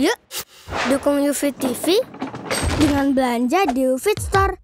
Yuk, 0.00 0.16
dukung 0.88 1.20
UFIT 1.20 1.60
TV 1.60 2.00
dengan 2.80 3.12
belanja 3.12 3.68
di 3.68 3.84
UFIT 3.84 4.16
Store. 4.16 4.56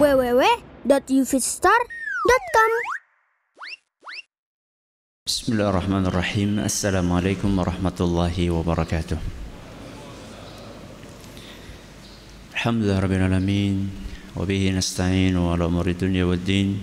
www.ufitstore.com 0.00 2.70
Bismillahirrahmanirrahim. 5.28 6.64
Assalamualaikum 6.64 7.52
warahmatullahi 7.52 8.48
wabarakatuh. 8.48 9.20
Alhamdulillah 12.56 13.04
rabbil 13.04 13.20
alamin 13.20 13.92
wa 14.32 14.48
bihi 14.48 14.72
nasta'in 14.72 15.36
wa 15.36 15.52
ala 15.52 15.68
umuri 15.68 15.92
dunya 15.92 16.24
waddin. 16.24 16.80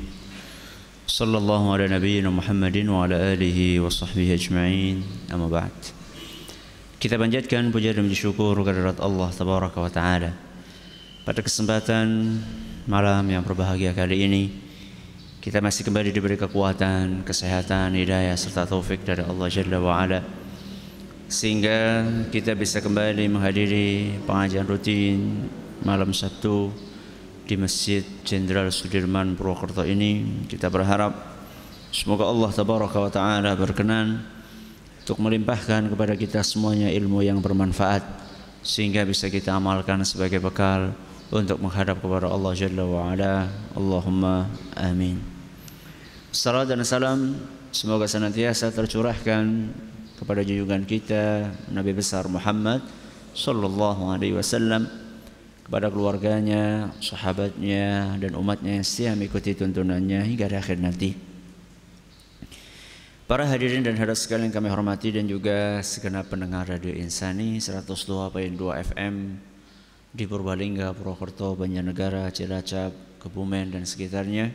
Sallallahu 1.10 1.74
ala 1.74 1.90
nabiyyina 1.90 2.30
Muhammadin 2.30 2.94
wa 2.94 3.10
ala 3.10 3.34
alihi 3.34 3.82
wa 3.82 3.90
sahbihi 3.90 4.38
ajma'in. 4.38 5.02
Amma 5.34 5.50
ba'd. 5.50 6.01
Kita 7.02 7.18
panjatkan 7.18 7.74
puja 7.74 7.98
dan 7.98 8.06
puji 8.06 8.30
syukur 8.30 8.54
kehadirat 8.62 9.02
Allah 9.02 9.34
tabaraka 9.34 9.82
wa 9.82 9.90
taala. 9.90 10.38
Pada 11.26 11.42
kesempatan 11.42 12.38
malam 12.86 13.26
yang 13.26 13.42
berbahagia 13.42 13.90
kali 13.90 14.22
ini 14.30 14.44
kita 15.42 15.66
masih 15.66 15.82
kembali 15.82 16.14
diberi 16.14 16.38
kekuatan, 16.38 17.26
kesehatan, 17.26 17.98
hidayah 17.98 18.38
serta 18.38 18.70
taufik 18.70 19.02
dari 19.02 19.26
Allah 19.26 19.50
Jalla 19.50 19.82
wa 19.82 19.98
ala 19.98 20.22
sehingga 21.26 22.06
kita 22.30 22.54
bisa 22.54 22.86
kembali 22.86 23.26
menghadiri 23.34 24.22
pengajian 24.30 24.70
rutin 24.70 25.50
malam 25.82 26.14
Sabtu 26.14 26.70
di 27.50 27.58
Masjid 27.58 28.06
Jenderal 28.22 28.70
Sudirman 28.70 29.34
Purwokerto 29.34 29.82
ini. 29.90 30.46
Kita 30.46 30.70
berharap 30.70 31.18
semoga 31.90 32.30
Allah 32.30 32.54
tabaraka 32.54 32.98
wa 33.02 33.10
taala 33.10 33.58
berkenan 33.58 34.22
untuk 35.12 35.28
melimpahkan 35.28 35.92
kepada 35.92 36.16
kita 36.16 36.40
semuanya 36.40 36.88
ilmu 36.88 37.20
yang 37.20 37.44
bermanfaat 37.44 38.00
sehingga 38.64 39.04
bisa 39.04 39.28
kita 39.28 39.52
amalkan 39.52 40.00
sebagai 40.08 40.40
bekal 40.40 40.96
untuk 41.28 41.60
menghadap 41.60 42.00
kepada 42.00 42.32
Allah 42.32 42.56
Jalla 42.56 42.88
wa 42.88 43.12
ala. 43.12 43.52
Allahumma 43.76 44.48
amin. 44.72 45.20
Salam 46.32 46.64
dan 46.64 46.80
salam 46.88 47.36
semoga 47.76 48.08
senantiasa 48.08 48.72
tercurahkan 48.72 49.76
kepada 50.16 50.48
junjungan 50.48 50.88
kita 50.88 51.52
Nabi 51.76 51.92
besar 51.92 52.32
Muhammad 52.32 52.80
sallallahu 53.36 54.16
alaihi 54.16 54.40
wasallam 54.40 54.88
kepada 55.68 55.92
keluarganya, 55.92 56.88
sahabatnya 57.04 58.16
dan 58.16 58.32
umatnya 58.40 58.80
yang 58.80 58.88
setia 58.88 59.12
mengikuti 59.12 59.60
tuntunannya 59.60 60.24
hingga 60.24 60.48
akhir 60.56 60.80
nanti. 60.80 61.31
Para 63.32 63.48
hadirin 63.48 63.80
dan 63.80 63.96
hadirat 63.96 64.20
sekalian 64.20 64.52
kami 64.52 64.68
hormati 64.68 65.08
dan 65.16 65.24
juga 65.24 65.80
segenap 65.80 66.28
pendengar 66.28 66.68
Radio 66.68 66.92
Insani 66.92 67.64
102.2 67.64 68.60
FM 68.92 69.40
di 70.12 70.28
Purbalingga, 70.28 70.92
Purwokerto, 70.92 71.56
Banjarnegara, 71.56 72.28
Cilacap, 72.28 72.92
Kebumen 73.24 73.72
dan 73.72 73.88
sekitarnya. 73.88 74.52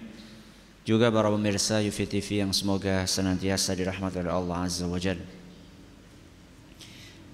Juga 0.84 1.08
para 1.08 1.32
pemirsa 1.32 1.80
UV 1.80 2.04
TV 2.04 2.44
yang 2.44 2.52
semoga 2.52 3.08
senantiasa 3.08 3.72
dirahmati 3.72 4.20
oleh 4.20 4.36
Allah 4.36 4.68
Azza 4.68 4.84
wa 4.84 5.00
Jalla. 5.00 5.24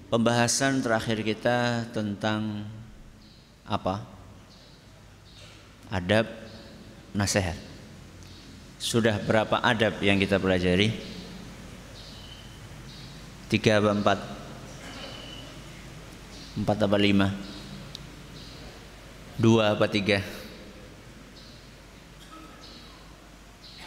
Pembahasan 0.07 0.79
terakhir 0.79 1.27
kita 1.27 1.91
tentang 1.91 2.71
apa? 3.67 3.99
Adab 5.91 6.23
nasihat. 7.11 7.59
Sudah 8.79 9.19
berapa 9.19 9.59
adab 9.59 9.99
yang 9.99 10.15
kita 10.23 10.39
pelajari? 10.39 11.12
Tiga 13.53 13.77
apa 13.77 13.93
empat? 13.93 14.19
Empat 16.57 16.77
apa 16.89 16.97
lima? 16.97 17.29
Dua 19.37 19.77
apa 19.77 19.85
tiga? 19.85 20.25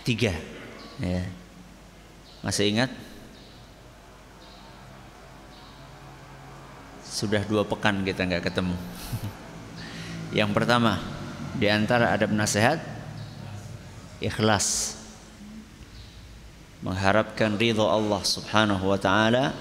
Tiga 0.06 0.38
ya. 1.03 1.26
Masih 2.47 2.71
ingat? 2.71 2.94
Sudah 7.03 7.43
dua 7.43 7.66
pekan 7.66 8.06
kita 8.06 8.22
nggak 8.22 8.47
ketemu 8.53 8.76
Yang 10.38 10.50
pertama 10.53 11.00
Di 11.56 11.66
antara 11.66 12.12
adab 12.12 12.28
nasihat 12.28 12.76
Ikhlas 14.21 14.95
mengharapkan 16.84 17.56
ridho 17.56 17.87
Allah 17.88 18.20
Subhanahu 18.20 18.92
wa 18.92 18.98
taala 19.00 19.56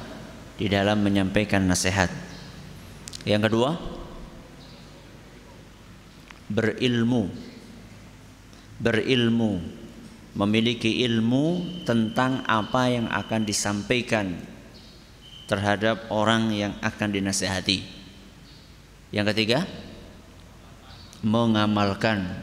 di 0.59 0.67
dalam 0.67 1.03
menyampaikan 1.03 1.63
nasihat. 1.63 2.11
Yang 3.23 3.51
kedua, 3.51 3.71
berilmu. 6.51 7.31
Berilmu, 8.75 9.63
memiliki 10.35 11.07
ilmu 11.07 11.63
tentang 11.87 12.43
apa 12.43 12.91
yang 12.91 13.07
akan 13.07 13.47
disampaikan 13.47 14.35
terhadap 15.47 16.11
orang 16.11 16.51
yang 16.51 16.75
akan 16.83 17.15
dinasehati. 17.15 17.79
Yang 19.15 19.25
ketiga, 19.31 19.63
mengamalkan 21.23 22.35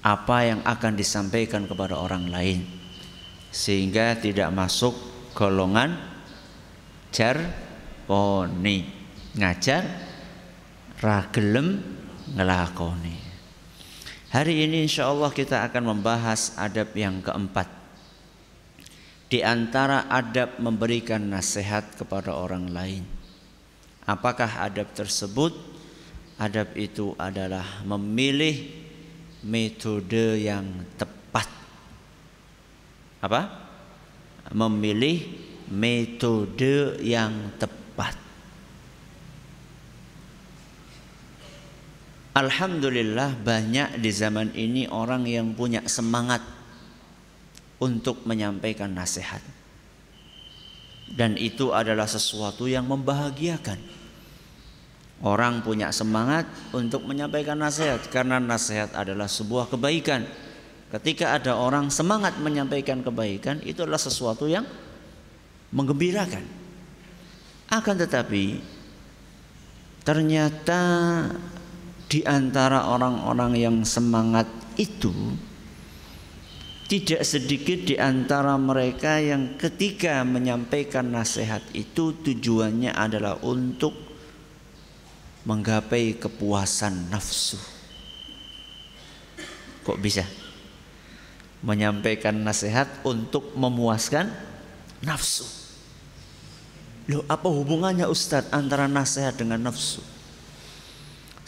apa 0.00 0.38
yang 0.48 0.60
akan 0.64 0.96
disampaikan 0.96 1.68
kepada 1.68 2.00
orang 2.00 2.32
lain 2.32 2.77
sehingga 3.48 4.16
tidak 4.18 4.52
masuk 4.52 4.94
golongan 5.32 5.96
jarponi 7.12 8.84
ngajar 9.36 9.84
ragelem 11.00 11.80
ngelakoni. 12.34 13.16
Hari 14.28 14.68
ini 14.68 14.84
insya 14.84 15.08
Allah 15.08 15.32
kita 15.32 15.64
akan 15.64 15.96
membahas 15.96 16.52
adab 16.60 16.92
yang 16.92 17.24
keempat. 17.24 17.64
Di 19.28 19.44
antara 19.44 20.08
adab 20.08 20.56
memberikan 20.60 21.20
nasihat 21.20 21.96
kepada 21.96 22.32
orang 22.36 22.68
lain. 22.68 23.04
Apakah 24.08 24.64
adab 24.64 24.88
tersebut? 24.96 25.52
Adab 26.40 26.72
itu 26.76 27.12
adalah 27.20 27.84
memilih 27.84 28.68
metode 29.44 30.44
yang 30.44 30.64
tepat 30.96 31.17
apa? 33.18 33.68
Memilih 34.54 35.26
metode 35.68 36.96
yang 37.04 37.52
tepat. 37.60 38.16
Alhamdulillah 42.38 43.34
banyak 43.42 43.98
di 43.98 44.10
zaman 44.14 44.54
ini 44.54 44.86
orang 44.86 45.26
yang 45.26 45.52
punya 45.58 45.82
semangat 45.90 46.40
untuk 47.82 48.22
menyampaikan 48.24 48.94
nasihat. 48.94 49.42
Dan 51.08 51.34
itu 51.34 51.74
adalah 51.74 52.06
sesuatu 52.06 52.70
yang 52.70 52.86
membahagiakan. 52.86 53.80
Orang 55.18 55.66
punya 55.66 55.90
semangat 55.90 56.46
untuk 56.70 57.02
menyampaikan 57.02 57.58
nasihat 57.58 58.06
karena 58.06 58.38
nasihat 58.38 58.94
adalah 58.94 59.26
sebuah 59.26 59.66
kebaikan 59.66 60.30
Ketika 60.88 61.36
ada 61.36 61.52
orang 61.52 61.92
semangat 61.92 62.40
menyampaikan 62.40 63.04
kebaikan, 63.04 63.60
itu 63.60 63.84
adalah 63.84 64.00
sesuatu 64.00 64.48
yang 64.48 64.64
menggembirakan. 65.68 66.40
Akan 67.68 68.00
tetapi, 68.00 68.64
ternyata 70.00 70.80
di 72.08 72.24
antara 72.24 72.88
orang-orang 72.88 73.52
yang 73.60 73.76
semangat 73.84 74.48
itu, 74.80 75.12
tidak 76.88 77.20
sedikit 77.20 77.84
di 77.84 78.00
antara 78.00 78.56
mereka 78.56 79.20
yang 79.20 79.60
ketika 79.60 80.24
menyampaikan 80.24 81.12
nasihat 81.12 81.60
itu 81.76 82.16
tujuannya 82.16 82.96
adalah 82.96 83.36
untuk 83.44 83.92
menggapai 85.44 86.16
kepuasan 86.16 87.12
nafsu. 87.12 87.60
Kok 89.84 90.00
bisa? 90.00 90.47
Menyampaikan 91.62 92.38
nasihat 92.38 92.86
untuk 93.02 93.54
memuaskan 93.58 94.30
nafsu. 95.02 95.46
Loh, 97.08 97.24
apa 97.24 97.48
hubungannya 97.48 98.04
Ustadz 98.04 98.52
antara 98.52 98.84
nasihat 98.84 99.34
dengan 99.34 99.64
nafsu? 99.64 100.04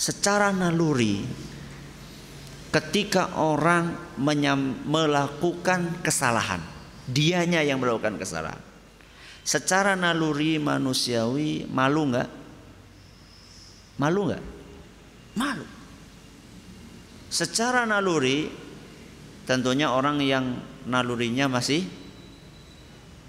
Secara 0.00 0.48
naluri, 0.56 1.20
ketika 2.72 3.36
orang 3.36 4.16
melakukan 4.88 6.00
kesalahan, 6.00 6.64
dianya 7.04 7.60
yang 7.60 7.76
melakukan 7.76 8.16
kesalahan. 8.16 8.62
Secara 9.44 9.92
naluri 10.00 10.56
manusiawi, 10.56 11.68
malu 11.68 12.08
nggak? 12.08 12.28
Malu 14.00 14.20
nggak? 14.32 14.44
Malu. 15.36 15.66
Secara 17.28 17.84
naluri 17.84 18.48
tentunya 19.50 19.90
orang 19.90 20.22
yang 20.22 20.62
nalurinya 20.86 21.50
masih 21.50 21.82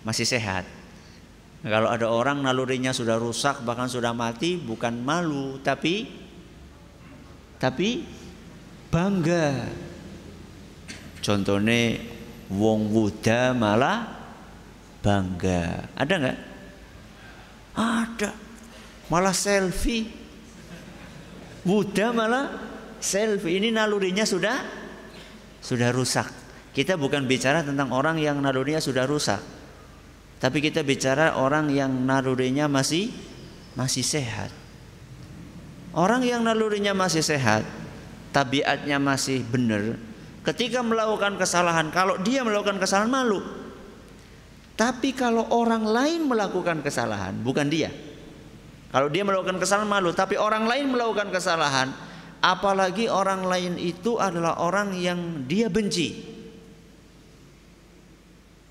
masih 0.06 0.30
sehat 0.30 0.70
Kalau 1.66 1.90
ada 1.90 2.10
orang 2.10 2.42
nalurinya 2.42 2.94
sudah 2.94 3.18
rusak 3.22 3.62
bahkan 3.66 3.86
sudah 3.90 4.14
mati 4.14 4.58
bukan 4.58 5.02
malu 5.02 5.62
tapi 5.62 6.10
tapi 7.62 8.02
bangga. 8.90 9.70
Contohnya 11.22 12.02
wong 12.50 12.90
wuda 12.90 13.54
malah 13.54 14.10
bangga. 15.06 15.86
Ada 15.94 16.14
nggak? 16.18 16.40
Ada. 17.78 18.30
Malah 19.14 19.38
selfie. 19.38 20.10
Wuda 21.62 22.10
malah 22.10 22.50
selfie. 22.98 23.62
Ini 23.62 23.70
nalurinya 23.70 24.26
sudah 24.26 24.81
sudah 25.62 25.94
rusak. 25.94 26.28
Kita 26.74 26.98
bukan 26.98 27.30
bicara 27.30 27.62
tentang 27.62 27.94
orang 27.94 28.18
yang 28.18 28.42
nalurinya 28.42 28.82
sudah 28.82 29.06
rusak. 29.06 29.40
Tapi 30.42 30.58
kita 30.58 30.82
bicara 30.82 31.38
orang 31.38 31.70
yang 31.70 31.94
nalurinya 32.04 32.66
masih 32.66 33.14
masih 33.78 34.02
sehat. 34.02 34.50
Orang 35.92 36.24
yang 36.24 36.42
nalurinya 36.42 36.96
masih 36.96 37.20
sehat, 37.20 37.68
tabiatnya 38.32 38.96
masih 38.96 39.44
benar, 39.44 40.00
ketika 40.48 40.80
melakukan 40.80 41.36
kesalahan, 41.36 41.92
kalau 41.92 42.16
dia 42.24 42.48
melakukan 42.48 42.80
kesalahan 42.80 43.12
malu. 43.12 43.44
Tapi 44.80 45.14
kalau 45.14 45.46
orang 45.52 45.84
lain 45.84 46.26
melakukan 46.26 46.80
kesalahan, 46.80 47.36
bukan 47.44 47.68
dia. 47.68 47.92
Kalau 48.90 49.12
dia 49.12 49.22
melakukan 49.28 49.60
kesalahan 49.60 49.88
malu, 49.88 50.16
tapi 50.16 50.40
orang 50.40 50.66
lain 50.66 50.90
melakukan 50.90 51.30
kesalahan, 51.30 51.92
apalagi 52.42 53.06
orang 53.08 53.46
lain 53.46 53.78
itu 53.78 54.18
adalah 54.18 54.58
orang 54.60 54.98
yang 54.98 55.46
dia 55.46 55.70
benci. 55.70 56.34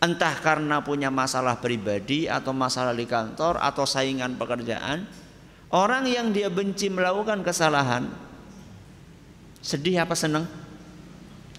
Entah 0.02 0.34
karena 0.42 0.82
punya 0.82 1.08
masalah 1.08 1.60
pribadi 1.62 2.26
atau 2.26 2.50
masalah 2.50 2.92
di 2.92 3.06
kantor 3.06 3.62
atau 3.62 3.86
saingan 3.86 4.34
pekerjaan, 4.34 5.06
orang 5.70 6.08
yang 6.10 6.34
dia 6.34 6.50
benci 6.50 6.90
melakukan 6.90 7.46
kesalahan, 7.46 8.10
sedih 9.62 10.02
apa 10.02 10.16
seneng? 10.18 10.48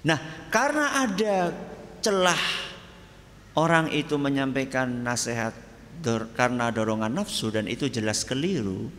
Nah, 0.06 0.22
karena 0.54 1.02
ada 1.02 1.50
celah 1.98 2.42
orang 3.56 3.90
itu 3.90 4.20
menyampaikan 4.20 5.02
nasihat 5.02 5.56
dor, 6.04 6.28
karena 6.36 6.68
dorongan 6.68 7.16
nafsu 7.16 7.48
dan 7.48 7.64
itu 7.66 7.88
jelas 7.88 8.22
keliru, 8.22 8.92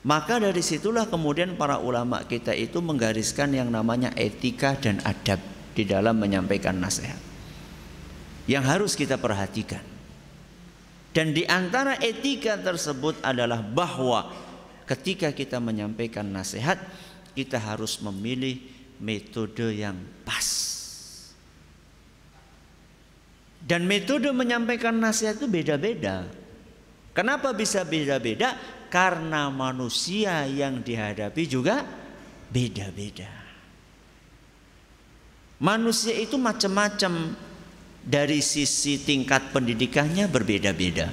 maka 0.00 0.40
dari 0.40 0.64
situlah 0.64 1.04
kemudian 1.04 1.60
para 1.60 1.76
ulama 1.76 2.24
kita 2.24 2.56
itu 2.56 2.80
menggariskan 2.80 3.52
yang 3.52 3.68
namanya 3.68 4.08
etika 4.16 4.72
dan 4.80 4.96
adab 5.04 5.38
di 5.76 5.84
dalam 5.84 6.16
menyampaikan 6.16 6.80
nasihat. 6.80 7.20
Yang 8.48 8.64
harus 8.66 8.92
kita 8.96 9.20
perhatikan. 9.20 9.84
Dan 11.10 11.36
di 11.36 11.44
antara 11.44 11.98
etika 12.00 12.56
tersebut 12.56 13.18
adalah 13.20 13.60
bahwa 13.60 14.30
ketika 14.86 15.34
kita 15.34 15.58
menyampaikan 15.58 16.24
nasihat, 16.26 16.78
kita 17.34 17.58
harus 17.60 17.98
memilih 18.02 18.58
metode 19.02 19.74
yang 19.74 19.98
pas. 20.22 20.69
Dan 23.60 23.84
metode 23.84 24.32
menyampaikan 24.32 24.96
nasihat 24.96 25.36
itu 25.36 25.46
beda-beda. 25.46 26.26
Kenapa 27.12 27.52
bisa 27.52 27.84
beda-beda? 27.84 28.56
Karena 28.90 29.52
manusia 29.52 30.48
yang 30.48 30.82
dihadapi 30.82 31.44
juga 31.46 31.84
beda-beda. 32.50 33.30
Manusia 35.60 36.16
itu 36.16 36.40
macam-macam 36.40 37.36
dari 38.00 38.40
sisi 38.40 38.96
tingkat 39.04 39.52
pendidikannya 39.52 40.24
berbeda-beda. 40.24 41.12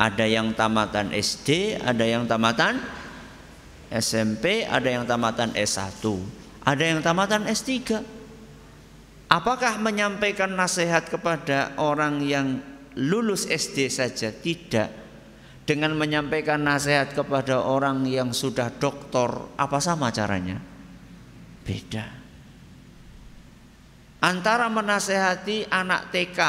Ada 0.00 0.24
yang 0.24 0.56
tamatan 0.56 1.12
SD, 1.12 1.78
ada 1.78 2.02
yang 2.02 2.24
tamatan 2.24 2.80
SMP, 3.92 4.64
ada 4.64 4.88
yang 4.88 5.04
tamatan 5.04 5.52
S1, 5.54 6.02
ada 6.64 6.82
yang 6.82 6.98
tamatan 7.04 7.46
S3. 7.46 8.00
Apakah 9.34 9.82
menyampaikan 9.82 10.54
nasihat 10.54 11.10
kepada 11.10 11.74
orang 11.82 12.22
yang 12.22 12.62
lulus 12.94 13.50
SD 13.50 13.90
saja? 13.90 14.30
Tidak. 14.30 15.02
Dengan 15.66 15.98
menyampaikan 15.98 16.62
nasihat 16.62 17.10
kepada 17.10 17.66
orang 17.66 18.06
yang 18.06 18.30
sudah 18.30 18.70
doktor, 18.70 19.50
apa 19.58 19.82
sama 19.82 20.14
caranya? 20.14 20.62
Beda. 21.66 22.06
Antara 24.22 24.70
menasehati 24.70 25.66
anak 25.66 26.14
TK 26.14 26.40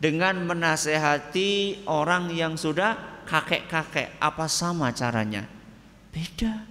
dengan 0.00 0.40
menasehati 0.40 1.84
orang 1.84 2.32
yang 2.32 2.56
sudah 2.56 2.96
kakek-kakek, 3.28 4.16
apa 4.24 4.48
sama 4.48 4.88
caranya? 4.96 5.44
Beda. 6.08 6.64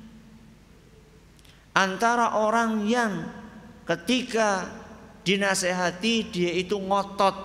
Antara 1.78 2.34
orang 2.34 2.82
yang 2.90 3.30
ketika 3.86 4.82
dinasehati 5.24 6.30
dia 6.30 6.52
itu 6.52 6.76
ngotot 6.80 7.36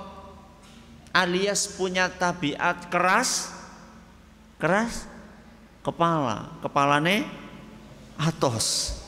alias 1.14 1.70
punya 1.78 2.10
tabiat 2.10 2.90
keras 2.90 3.54
keras 4.58 5.06
kepala 5.82 6.58
kepalane 6.60 7.24
atos. 8.18 8.98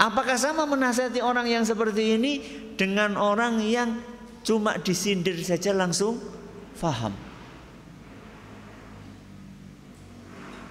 Apakah 0.00 0.38
sama 0.40 0.64
menasehati 0.64 1.20
orang 1.20 1.44
yang 1.44 1.66
seperti 1.66 2.16
ini 2.16 2.32
dengan 2.78 3.20
orang 3.20 3.60
yang 3.60 4.00
cuma 4.40 4.80
disindir 4.80 5.36
saja 5.44 5.76
langsung 5.76 6.16
faham? 6.72 7.12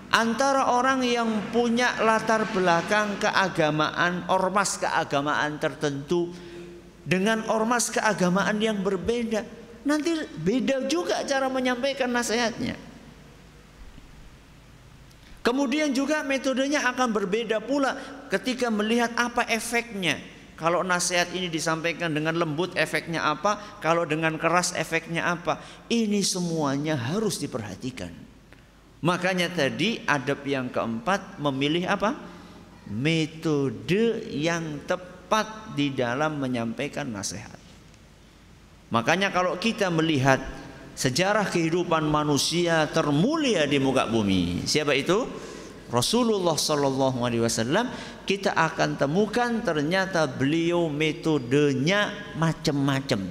Antara 0.09 0.73
orang 0.73 1.05
yang 1.05 1.29
punya 1.53 1.93
latar 2.01 2.49
belakang 2.49 3.21
keagamaan 3.21 4.25
ormas 4.33 4.81
keagamaan 4.81 5.61
tertentu 5.61 6.33
dengan 7.09 7.41
ormas 7.49 7.89
keagamaan 7.89 8.61
yang 8.61 8.85
berbeda. 8.85 9.41
Nanti 9.81 10.13
beda 10.37 10.85
juga 10.85 11.25
cara 11.25 11.49
menyampaikan 11.49 12.13
nasihatnya. 12.13 12.77
Kemudian 15.41 15.89
juga 15.89 16.21
metodenya 16.21 16.85
akan 16.93 17.09
berbeda 17.09 17.57
pula 17.57 17.97
ketika 18.29 18.69
melihat 18.69 19.09
apa 19.17 19.41
efeknya. 19.49 20.21
Kalau 20.59 20.83
nasihat 20.83 21.31
ini 21.31 21.47
disampaikan 21.47 22.11
dengan 22.11 22.35
lembut 22.35 22.75
efeknya 22.75 23.23
apa, 23.23 23.79
kalau 23.79 24.03
dengan 24.03 24.35
keras 24.35 24.75
efeknya 24.75 25.25
apa. 25.25 25.57
Ini 25.87 26.19
semuanya 26.21 26.99
harus 26.99 27.39
diperhatikan. 27.39 28.11
Makanya 28.99 29.47
tadi 29.49 30.03
adab 30.03 30.43
yang 30.43 30.67
keempat 30.67 31.39
memilih 31.39 31.87
apa? 31.87 32.19
Metode 32.91 34.27
yang 34.35 34.83
tepat 34.83 35.18
tepat 35.29 35.77
di 35.77 35.93
dalam 35.93 36.41
menyampaikan 36.41 37.05
nasihat. 37.05 37.53
Makanya 38.89 39.29
kalau 39.29 39.61
kita 39.61 39.93
melihat 39.93 40.41
sejarah 40.97 41.45
kehidupan 41.45 42.01
manusia 42.09 42.89
termulia 42.89 43.69
di 43.69 43.77
muka 43.77 44.09
bumi, 44.09 44.65
siapa 44.65 44.97
itu? 44.97 45.29
Rasulullah 45.93 46.57
Shallallahu 46.57 47.21
Alaihi 47.21 47.45
Wasallam 47.45 47.93
kita 48.25 48.57
akan 48.57 48.97
temukan 48.97 49.61
ternyata 49.61 50.25
beliau 50.25 50.89
metodenya 50.89 52.33
macam-macam, 52.33 53.29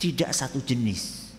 tidak 0.00 0.32
satu 0.32 0.56
jenis. 0.64 1.36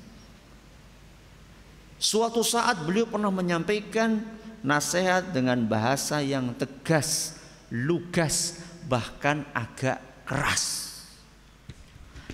Suatu 1.98 2.46
saat 2.46 2.86
beliau 2.86 3.10
pernah 3.10 3.34
menyampaikan 3.34 4.22
nasihat 4.62 5.34
dengan 5.34 5.66
bahasa 5.66 6.22
yang 6.22 6.54
tegas, 6.54 7.42
lugas, 7.74 8.62
bahkan 8.86 9.46
agak 9.54 10.00
keras. 10.26 10.90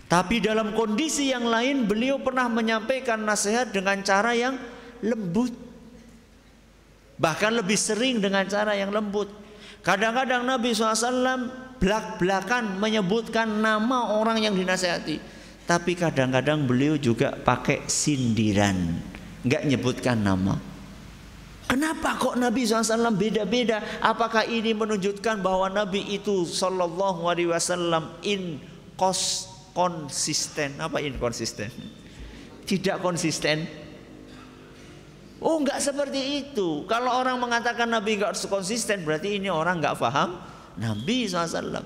Tapi 0.08 0.39
dalam 0.39 0.72
kondisi 0.72 1.36
yang 1.36 1.44
lain 1.44 1.84
beliau 1.84 2.16
pernah 2.24 2.48
menyampaikan 2.48 3.20
nasihat 3.20 3.68
dengan 3.75 4.00
cara 4.08 4.32
yang 4.32 4.56
lembut. 5.04 5.51
Bahkan 7.20 7.51
lebih 7.60 7.75
sering 7.75 8.24
dengan 8.24 8.48
cara 8.48 8.72
yang 8.77 8.94
lembut. 8.94 9.27
Kadang-kadang 9.84 10.48
Nabi 10.48 10.72
SAW 10.72 11.75
belak-belakan 11.82 12.80
menyebutkan 12.80 13.48
nama 13.60 14.16
orang 14.16 14.39
yang 14.42 14.56
dinasehati. 14.56 15.20
Tapi 15.68 16.00
kadang-kadang 16.00 16.63
beliau 16.63 16.96
juga 16.96 17.36
pakai 17.36 17.84
sindiran. 17.92 18.96
Nggak 19.44 19.63
nyebutkan 19.68 20.16
nama. 20.16 20.56
Kenapa 21.68 22.16
kok 22.16 22.40
Nabi 22.40 22.64
SAW 22.64 23.12
beda-beda? 23.12 23.84
Apakah 24.00 24.48
ini 24.48 24.72
menunjukkan 24.72 25.44
bahwa 25.44 25.68
Nabi 25.68 26.16
itu 26.16 26.48
Sallallahu 26.48 27.28
Alaihi 27.28 27.52
Wasallam 27.52 28.16
in 28.24 28.64
cost 28.96 29.52
konsisten. 29.76 30.80
Apa 30.80 31.04
inkonsisten? 31.04 31.70
Tidak 32.64 33.04
konsisten. 33.04 33.68
Oh 35.38 35.62
nggak 35.62 35.78
seperti 35.78 36.42
itu. 36.42 36.88
Kalau 36.90 37.14
orang 37.14 37.38
mengatakan 37.38 37.86
Nabi 37.86 38.18
nggak 38.18 38.34
konsisten 38.50 39.06
berarti 39.06 39.38
ini 39.38 39.52
orang 39.54 39.78
nggak 39.78 40.00
paham 40.02 40.40
Nabi 40.82 41.30
SAW. 41.30 41.84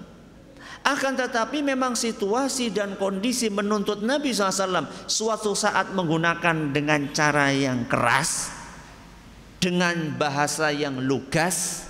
Akan 0.81 1.13
tetapi 1.13 1.61
memang 1.61 1.93
situasi 1.93 2.73
dan 2.73 2.97
kondisi 2.97 3.53
menuntut 3.53 4.01
Nabi 4.01 4.33
SAW 4.33 4.87
suatu 5.05 5.53
saat 5.53 5.93
menggunakan 5.93 6.73
dengan 6.73 7.13
cara 7.13 7.53
yang 7.53 7.85
keras, 7.85 8.49
dengan 9.61 10.17
bahasa 10.17 10.73
yang 10.73 10.97
lugas, 11.05 11.85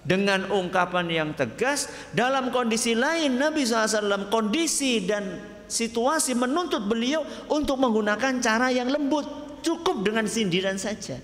dengan 0.00 0.48
ungkapan 0.48 1.06
yang 1.12 1.30
tegas 1.36 1.92
dalam 2.16 2.48
kondisi 2.48 2.96
lain 2.96 3.36
Nabi 3.36 3.68
SAW 3.68 4.32
kondisi 4.32 5.04
dan 5.04 5.36
situasi 5.68 6.32
menuntut 6.32 6.88
beliau 6.88 7.20
untuk 7.52 7.76
menggunakan 7.76 8.40
cara 8.40 8.72
yang 8.72 8.88
lembut 8.88 9.28
cukup 9.60 10.00
dengan 10.00 10.24
sindiran 10.24 10.80
saja. 10.80 11.20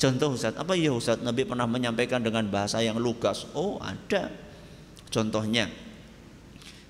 Contoh 0.00 0.32
Ustaz 0.32 0.56
apa 0.56 0.72
ya 0.72 0.96
Ustaz? 0.96 1.20
Nabi 1.20 1.44
pernah 1.44 1.68
menyampaikan 1.68 2.24
dengan 2.24 2.48
bahasa 2.48 2.80
yang 2.80 2.96
lugas. 2.96 3.44
Oh 3.52 3.76
ada. 3.84 4.32
Contohnya 5.12 5.68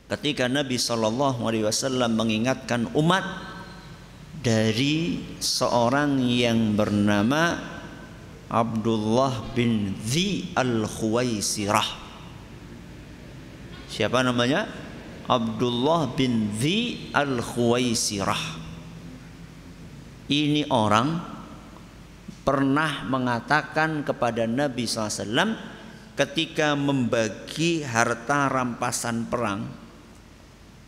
ketika 0.06 0.46
Nabi 0.46 0.78
SAW 0.78 1.34
mengingatkan 2.14 2.86
umat 2.94 3.26
dari 4.40 5.20
seorang 5.36 6.16
yang 6.24 6.72
bernama 6.72 7.60
Abdullah 8.48 9.52
bin 9.52 9.94
Zi 10.00 10.50
al-Khuwaisirah. 10.56 11.88
Siapa 13.86 14.24
namanya? 14.24 14.64
Abdullah 15.28 16.16
bin 16.16 16.56
Zi 16.56 17.12
al-Khuwaisirah. 17.12 18.58
Ini 20.30 20.66
orang 20.72 21.08
pernah 22.42 23.04
mengatakan 23.06 24.02
kepada 24.02 24.48
Nabi 24.48 24.88
SAW 24.88 25.54
ketika 26.16 26.72
membagi 26.74 27.84
harta 27.84 28.48
rampasan 28.48 29.28
perang. 29.28 29.68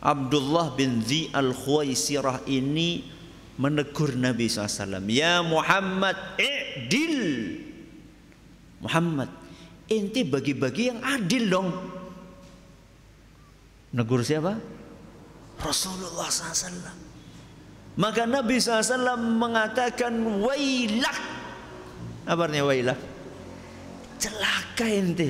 Abdullah 0.03 0.75
bin 0.75 0.99
Zi 1.05 1.31
al-Khuwaisirah 1.31 2.49
ini 2.49 3.12
menegur 3.57 4.17
Nabi 4.17 4.49
SAW. 4.49 5.03
Ya 5.09 5.41
Muhammad, 5.45 6.17
i'dil. 6.41 7.59
Muhammad, 8.83 9.29
inti 9.87 10.27
bagi-bagi 10.27 10.91
yang 10.91 10.99
adil 11.01 11.43
dong. 11.47 11.69
Negur 13.93 14.25
siapa? 14.25 14.57
Rasulullah 15.61 16.27
SAW. 16.27 17.13
Maka 17.93 18.25
Nabi 18.25 18.57
SAW 18.57 19.21
mengatakan 19.21 20.17
wailak. 20.41 21.17
Apa 22.25 22.49
artinya 22.49 22.65
wailak? 22.65 22.99
Celaka 24.17 24.87
inti. 24.89 25.29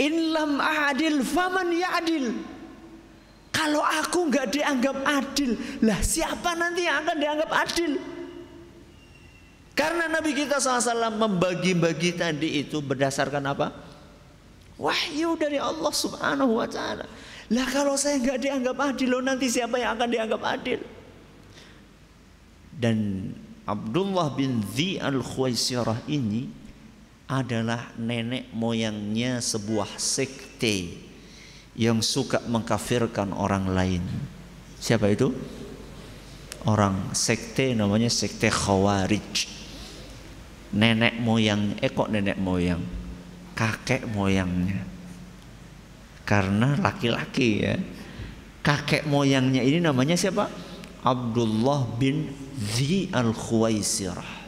In 0.00 0.32
lam 0.32 0.56
adil 0.56 1.20
faman 1.20 1.68
ya 1.68 2.00
adil. 2.00 2.32
Kalau 3.52 3.84
aku 3.84 4.32
nggak 4.32 4.48
dianggap 4.48 4.96
adil, 5.04 5.60
lah 5.84 6.00
siapa 6.00 6.56
nanti 6.56 6.88
yang 6.88 7.04
akan 7.04 7.16
dianggap 7.20 7.50
adil? 7.52 7.92
Karena 9.76 10.08
Nabi 10.08 10.32
kita 10.32 10.56
SAW 10.56 11.12
membagi-bagi 11.16 12.16
tadi 12.16 12.64
itu 12.64 12.80
berdasarkan 12.80 13.44
apa? 13.44 13.72
Wahyu 14.80 15.36
dari 15.36 15.60
Allah 15.60 15.92
Subhanahu 15.92 16.64
wa 16.64 16.68
taala. 16.68 17.04
Lah 17.52 17.66
kalau 17.68 18.00
saya 18.00 18.16
nggak 18.20 18.40
dianggap 18.40 18.76
adil, 18.80 19.08
loh 19.12 19.22
nanti 19.24 19.52
siapa 19.52 19.76
yang 19.76 20.00
akan 20.00 20.08
dianggap 20.08 20.42
adil? 20.48 20.80
Dan 22.72 23.30
Abdullah 23.68 24.32
bin 24.32 24.64
Zi 24.72 24.96
al-Khuwaisirah 24.96 26.08
ini 26.08 26.48
adalah 27.28 27.92
nenek 28.00 28.48
moyangnya 28.56 29.44
sebuah 29.44 30.00
sekte 30.00 31.11
yang 31.76 32.04
suka 32.04 32.44
mengkafirkan 32.44 33.32
orang 33.32 33.72
lain. 33.72 34.04
Siapa 34.76 35.08
itu? 35.08 35.32
Orang 36.68 37.10
sekte 37.16 37.72
namanya 37.74 38.12
sekte 38.12 38.52
Khawarij. 38.52 39.50
Nenek 40.72 41.20
moyang, 41.20 41.76
eh 41.80 41.90
kok 41.92 42.08
nenek 42.08 42.38
moyang? 42.40 42.80
Kakek 43.52 44.08
moyangnya. 44.08 44.80
Karena 46.22 46.78
laki-laki 46.80 47.50
ya. 47.60 47.76
Kakek 48.62 49.10
moyangnya 49.10 49.60
ini 49.60 49.82
namanya 49.82 50.14
siapa? 50.14 50.48
Abdullah 51.02 51.82
bin 51.98 52.30
Zi 52.56 53.10
al-Khuwaisirah. 53.10 54.40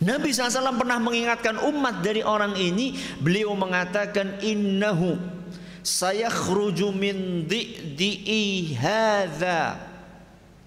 Nabi 0.00 0.32
SAW 0.32 0.80
pernah 0.80 0.96
mengingatkan 0.96 1.60
umat 1.60 2.00
dari 2.00 2.24
orang 2.24 2.56
ini. 2.56 2.96
Beliau 3.20 3.52
mengatakan 3.52 4.40
innahu 4.40 5.39
sayakhruju 5.82 6.92
min 6.92 7.48
di'i 7.48 8.76
hadza 8.76 9.80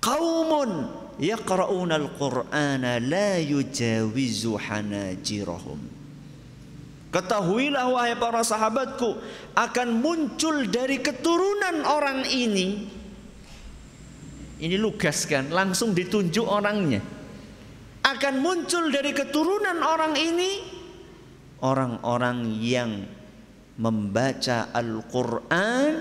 qaumun 0.01 0.89
yaqra'una 1.21 1.95
al-qur'ana 1.97 2.99
la 2.99 3.37
yujawizu 3.37 4.57
hanajirahum. 4.57 5.79
Ketahuilah 7.13 7.93
wahai 7.93 8.17
para 8.17 8.41
sahabatku 8.41 9.21
akan 9.53 9.89
muncul 10.01 10.65
dari 10.65 10.97
keturunan 10.97 11.85
orang 11.85 12.25
ini. 12.25 12.89
Ini 14.57 14.81
lugas 14.81 15.29
kan? 15.29 15.53
Langsung 15.53 15.93
ditunjuk 15.93 16.41
orangnya. 16.41 17.05
Akan 18.01 18.41
muncul 18.41 18.89
dari 18.89 19.13
keturunan 19.13 19.77
orang 19.85 20.17
ini 20.17 20.51
orang-orang 21.61 22.59
yang 22.59 22.91
membaca 23.77 24.69
Al-Quran 24.69 25.91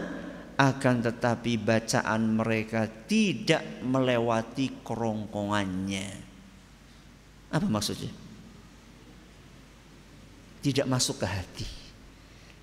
akan 0.58 0.96
tetapi 1.02 1.52
bacaan 1.58 2.22
mereka 2.38 2.84
tidak 3.08 3.82
melewati 3.82 4.84
kerongkongannya. 4.84 6.08
Apa 7.52 7.66
maksudnya? 7.66 8.12
Tidak 10.62 10.86
masuk 10.86 11.24
ke 11.24 11.26
hati. 11.26 11.66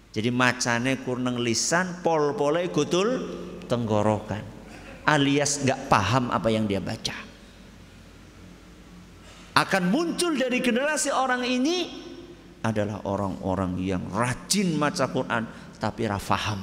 Jadi 0.10 0.30
macane 0.34 0.98
kurneng 1.06 1.38
lisan, 1.38 2.02
pol-pole 2.02 2.72
gutul 2.74 3.10
tenggorokan. 3.70 4.42
Alias 5.06 5.62
nggak 5.62 5.90
paham 5.90 6.34
apa 6.34 6.50
yang 6.50 6.66
dia 6.66 6.82
baca. 6.82 7.14
Akan 9.60 9.92
muncul 9.92 10.40
dari 10.40 10.64
generasi 10.64 11.12
orang 11.12 11.44
ini 11.44 12.09
adalah 12.60 13.04
orang-orang 13.08 13.80
yang 13.80 14.04
rajin 14.12 14.76
baca 14.76 15.06
Quran 15.08 15.44
tapi 15.80 16.04
rafaham. 16.08 16.60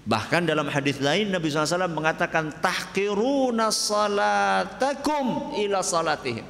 Bahkan 0.00 0.42
dalam 0.48 0.66
hadis 0.66 0.98
lain 0.98 1.30
Nabi 1.30 1.52
SAW 1.52 1.86
mengatakan 1.86 2.50
tahkiruna 2.58 3.70
salatakum 3.70 5.54
ila 5.60 5.84
salatihim. 5.84 6.42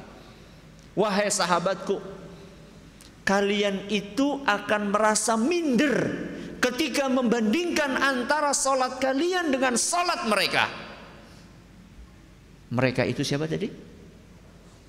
Wahai 0.97 1.29
sahabatku, 1.29 2.01
kalian 3.21 3.85
itu 3.93 4.41
akan 4.43 4.91
merasa 4.91 5.37
minder 5.37 5.93
ketika 6.61 7.09
membandingkan 7.09 7.97
antara 7.97 8.53
salat 8.53 9.01
kalian 9.01 9.53
dengan 9.53 9.77
salat 9.77 10.25
mereka. 10.29 10.69
Mereka 12.71 13.03
itu 13.03 13.25
siapa 13.25 13.45
tadi? 13.51 13.67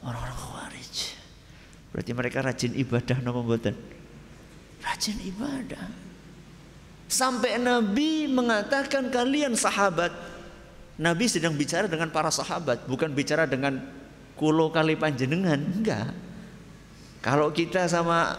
Orang-orang 0.03 0.32
Berarti 1.93 2.13
mereka 2.17 2.41
rajin 2.41 2.73
ibadah 2.73 3.21
napa 3.21 3.41
mboten? 3.45 3.77
Rajin 4.81 5.19
ibadah. 5.29 5.87
Sampai 7.07 7.61
Nabi 7.61 8.25
mengatakan 8.33 9.13
kalian 9.13 9.53
sahabat. 9.53 10.11
Nabi 10.97 11.29
sedang 11.29 11.53
bicara 11.53 11.89
dengan 11.89 12.09
para 12.09 12.33
sahabat, 12.33 12.89
bukan 12.89 13.13
bicara 13.13 13.45
dengan 13.45 13.81
kulo 14.37 14.73
kali 14.73 14.97
panjenengan, 14.97 15.61
enggak. 15.61 16.09
Kalau 17.21 17.53
kita 17.53 17.85
sama 17.87 18.37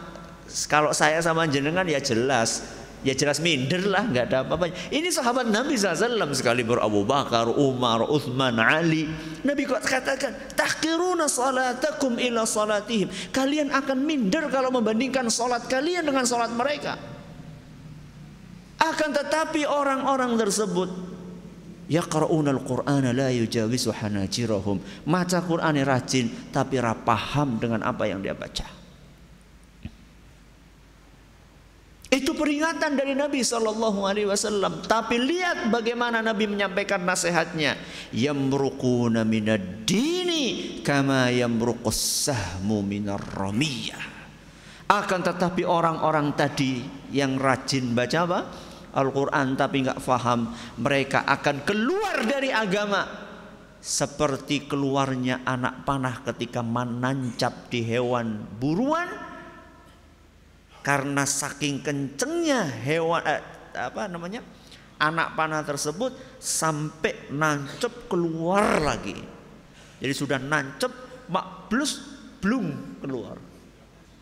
kalau 0.68 0.92
saya 0.92 1.24
sama 1.24 1.48
jenengan 1.48 1.88
ya 1.88 2.04
jelas 2.04 2.83
ya 3.04 3.14
jelas 3.14 3.44
minder 3.44 3.84
lah 3.84 4.08
nggak 4.08 4.26
ada 4.32 4.38
apa-apanya. 4.48 4.76
Ini 4.90 5.12
sahabat 5.12 5.52
Nabi 5.52 5.76
SAW 5.76 6.32
sekali 6.34 6.64
Abu 6.64 7.04
Bakar 7.04 7.52
Umar 7.52 8.08
Uthman 8.08 8.58
Ali. 8.58 9.12
Nabi 9.44 9.68
kok 9.68 9.84
katakan 9.84 10.56
tahkiruna 10.56 11.28
salatakum 11.28 12.16
ila 12.16 12.48
salatihim. 12.48 13.12
Kalian 13.30 13.70
akan 13.76 13.98
minder 14.02 14.48
kalau 14.48 14.72
membandingkan 14.72 15.28
salat 15.28 15.68
kalian 15.68 16.08
dengan 16.08 16.24
salat 16.24 16.50
mereka. 16.56 16.96
Akan 18.80 19.16
tetapi 19.16 19.64
orang-orang 19.64 20.36
tersebut 20.36 20.92
yaqra'una 21.88 22.52
al-Qur'ana 22.52 23.16
la 23.16 23.32
yujawizu 23.32 23.96
hanajirahum. 23.96 25.08
Maca 25.08 25.40
Qur'an 25.44 25.76
rajin 25.84 26.52
tapi 26.52 26.80
rapaham 26.80 27.60
dengan 27.60 27.84
apa 27.84 28.08
yang 28.08 28.20
dia 28.20 28.36
baca 28.36 28.83
Itu 32.14 32.38
peringatan 32.38 32.94
dari 32.94 33.18
Nabi 33.18 33.42
Shallallahu 33.42 34.06
Alaihi 34.06 34.30
Wasallam. 34.30 34.86
Tapi 34.86 35.18
lihat 35.18 35.74
bagaimana 35.74 36.22
Nabi 36.22 36.46
menyampaikan 36.46 37.02
nasihatnya. 37.02 37.74
Yamruquna 38.14 39.26
minad 39.26 39.82
dini 39.82 40.78
kama 40.86 41.34
yamruqus 41.34 42.30
sahmu 42.30 42.86
minar. 42.86 43.18
Akan 44.94 45.26
tetapi 45.26 45.66
orang-orang 45.66 46.38
tadi 46.38 46.86
yang 47.10 47.42
rajin 47.42 47.98
baca 47.98 48.20
apa? 48.30 48.40
Al-Quran 48.94 49.58
tapi 49.58 49.90
nggak 49.90 49.98
faham 49.98 50.54
mereka 50.78 51.26
akan 51.26 51.66
keluar 51.66 52.22
dari 52.30 52.54
agama 52.54 53.02
seperti 53.82 54.70
keluarnya 54.70 55.42
anak 55.42 55.82
panah 55.82 56.22
ketika 56.22 56.62
menancap 56.62 57.74
di 57.74 57.82
hewan 57.82 58.46
buruan 58.62 59.33
karena 60.84 61.24
saking 61.24 61.80
kencengnya 61.80 62.68
hewan 62.84 63.24
eh, 63.24 63.42
apa 63.74 64.12
namanya 64.12 64.44
anak 65.00 65.34
panah 65.34 65.64
tersebut 65.64 66.12
sampai 66.38 67.32
nancep 67.32 68.12
keluar 68.12 68.84
lagi. 68.84 69.16
Jadi 70.04 70.14
sudah 70.14 70.38
nancep 70.38 70.92
mak 71.32 71.72
plus 71.72 72.04
belum 72.44 73.00
keluar. 73.00 73.40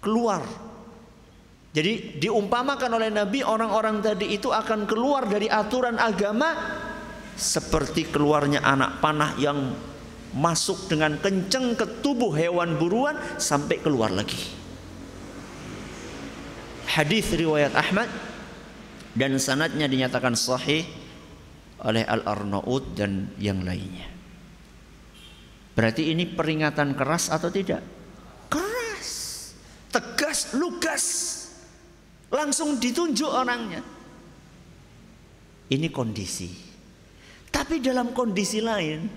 Keluar. 0.01 0.41
Jadi 1.71 2.21
diumpamakan 2.21 2.91
oleh 2.93 3.09
Nabi 3.09 3.41
orang-orang 3.41 4.03
tadi 4.03 4.35
itu 4.35 4.53
akan 4.53 4.85
keluar 4.85 5.25
dari 5.25 5.49
aturan 5.49 5.97
agama 5.97 6.51
seperti 7.33 8.11
keluarnya 8.11 8.61
anak 8.61 9.01
panah 9.01 9.33
yang 9.39 9.71
masuk 10.35 10.91
dengan 10.91 11.17
kenceng 11.17 11.73
ke 11.73 12.03
tubuh 12.03 12.35
hewan 12.35 12.75
buruan 12.75 13.15
sampai 13.39 13.79
keluar 13.79 14.11
lagi 14.11 14.60
hadis 16.91 17.31
riwayat 17.31 17.71
Ahmad 17.71 18.11
dan 19.15 19.39
sanadnya 19.39 19.87
dinyatakan 19.87 20.35
sahih 20.35 20.83
oleh 21.81 22.03
Al-Arnaud 22.03 22.93
dan 22.93 23.31
yang 23.39 23.63
lainnya. 23.63 24.11
Berarti 25.71 26.11
ini 26.11 26.27
peringatan 26.27 26.93
keras 26.99 27.31
atau 27.31 27.47
tidak? 27.47 27.79
Keras, 28.51 29.09
tegas, 29.87 30.51
lugas, 30.51 31.05
langsung 32.27 32.75
ditunjuk 32.75 33.31
orangnya. 33.31 33.79
Ini 35.71 35.87
kondisi. 35.87 36.51
Tapi 37.47 37.79
dalam 37.79 38.11
kondisi 38.11 38.59
lain, 38.59 39.07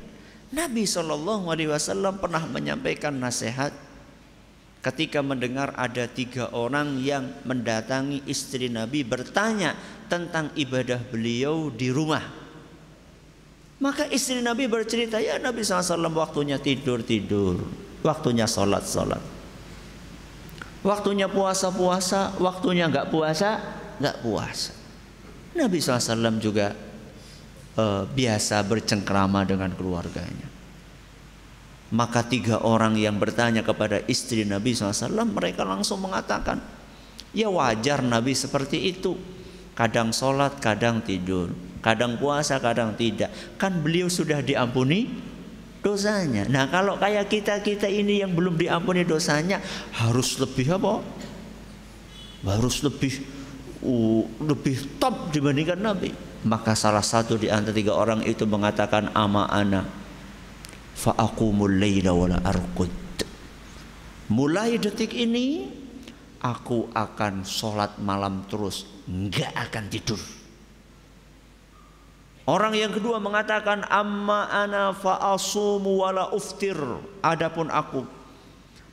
Nabi 0.55 0.87
Shallallahu 0.87 1.51
Alaihi 1.51 1.71
Wasallam 1.71 2.23
pernah 2.23 2.47
menyampaikan 2.47 3.19
nasihat 3.19 3.75
ketika 4.85 5.25
mendengar 5.25 5.73
ada 5.81 6.05
tiga 6.05 6.53
orang 6.53 7.01
yang 7.01 7.33
mendatangi 7.49 8.21
istri 8.29 8.69
Nabi 8.69 9.01
bertanya 9.01 9.73
tentang 10.13 10.53
ibadah 10.53 11.01
beliau 11.09 11.73
di 11.73 11.89
rumah. 11.89 12.21
Maka 13.81 14.05
istri 14.13 14.45
Nabi 14.45 14.69
bercerita, 14.69 15.19
ya 15.19 15.41
Nabi 15.41 15.65
SAW 15.65 16.13
waktunya 16.13 16.61
tidur-tidur, 16.61 17.65
waktunya 18.05 18.45
sholat-sholat. 18.45 19.21
Waktunya 20.85 21.33
puasa-puasa, 21.33 22.37
waktunya 22.37 22.85
nggak 22.93 23.09
puasa, 23.09 23.57
nggak 23.99 24.21
puasa. 24.21 24.73
Nabi 25.57 25.81
SAW 25.81 26.37
juga 26.39 26.77
uh, 27.81 28.05
biasa 28.05 28.61
bercengkrama 28.69 29.49
dengan 29.49 29.73
keluarganya. 29.73 30.54
Maka 31.95 32.27
tiga 32.27 32.59
orang 32.59 32.99
yang 32.99 33.23
bertanya 33.23 33.63
kepada 33.63 34.03
istri 34.11 34.43
Nabi 34.43 34.75
SAW 34.75 35.15
mereka 35.31 35.63
langsung 35.63 36.03
mengatakan 36.03 36.59
Ya 37.35 37.51
wajar 37.51 37.99
Nabi 37.99 38.31
seperti 38.33 38.95
itu. 38.95 39.19
Kadang 39.75 40.15
sholat, 40.15 40.63
kadang 40.63 41.03
tidur. 41.03 41.51
Kadang 41.83 42.15
puasa, 42.15 42.63
kadang 42.63 42.95
tidak. 42.95 43.35
Kan 43.59 43.83
beliau 43.83 44.07
sudah 44.07 44.39
diampuni 44.39 45.11
dosanya. 45.83 46.47
Nah 46.47 46.71
kalau 46.71 46.95
kayak 46.97 47.27
kita-kita 47.27 47.91
ini 47.91 48.23
yang 48.23 48.33
belum 48.33 48.57
diampuni 48.57 49.05
dosanya 49.05 49.61
Harus 49.93 50.39
lebih 50.39 50.79
apa? 50.79 51.03
Harus 52.47 52.87
lebih 52.87 53.19
uh, 53.83 54.23
lebih 54.47 54.99
top 55.03 55.35
dibandingkan 55.35 55.83
Nabi. 55.83 56.15
Maka 56.47 56.79
salah 56.79 57.03
satu 57.03 57.35
di 57.35 57.51
antara 57.51 57.75
tiga 57.75 57.99
orang 57.99 58.23
itu 58.23 58.47
mengatakan 58.47 59.11
ama 59.11 59.51
ana 59.51 60.04
mulai 64.31 64.81
detik 64.81 65.13
ini 65.13 65.69
aku 66.41 66.93
akan 66.93 67.45
sholat 67.45 68.01
malam 68.01 68.45
terus 68.49 68.89
nggak 69.09 69.53
akan 69.69 69.85
tidur. 69.89 70.21
Orang 72.45 72.77
yang 72.77 72.93
kedua 72.93 73.17
mengatakan 73.17 73.89
amma 73.89 74.53
ana 74.53 74.93
fa'asumu 74.93 76.05
wala 76.05 76.29
uftir. 76.37 76.77
Adapun 77.25 77.73
aku 77.73 78.05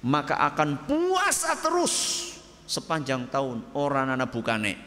maka 0.07 0.39
akan 0.39 0.87
puasa 0.87 1.59
terus 1.59 2.27
sepanjang 2.63 3.27
tahun. 3.27 3.75
Orang 3.75 4.15
anak 4.15 4.31
bukane. 4.31 4.79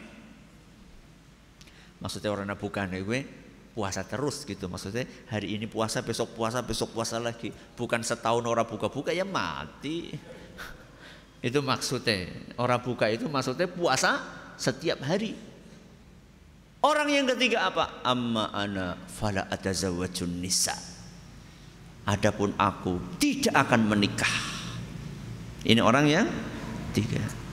Maksudnya 2.01 2.33
orang 2.33 2.49
anak 2.49 2.59
bukane 2.59 3.05
gue 3.05 3.44
puasa 3.75 4.07
terus 4.07 4.47
gitu. 4.47 4.71
Maksudnya 4.71 5.03
hari 5.27 5.59
ini 5.59 5.67
puasa 5.67 5.99
besok 5.99 6.31
puasa 6.33 6.63
besok 6.63 6.95
puasa 6.95 7.19
lagi. 7.19 7.51
Bukan 7.75 7.99
setahun 8.01 8.41
orang 8.47 8.63
buka-buka 8.63 9.11
ya 9.11 9.27
mati. 9.27 10.15
Itu 11.45 11.59
maksudnya. 11.59 12.31
Orang 12.57 12.81
buka 12.81 13.05
itu 13.11 13.29
maksudnya 13.29 13.69
puasa 13.69 14.17
setiap 14.57 15.03
hari. 15.05 15.37
Orang 16.81 17.05
yang 17.11 17.29
ketiga 17.35 17.69
apa? 17.69 18.01
Amma 18.01 18.49
ana 18.49 18.97
fala 19.05 19.45
atazawwajun 19.51 20.41
nisa. 20.41 20.73
Adapun 22.09 22.53
aku 22.57 22.97
tidak 23.21 23.53
akan 23.53 23.93
menikah. 23.93 24.35
Ini 25.65 25.81
orang 25.81 26.05
yang 26.09 26.25
tiga 26.93 27.44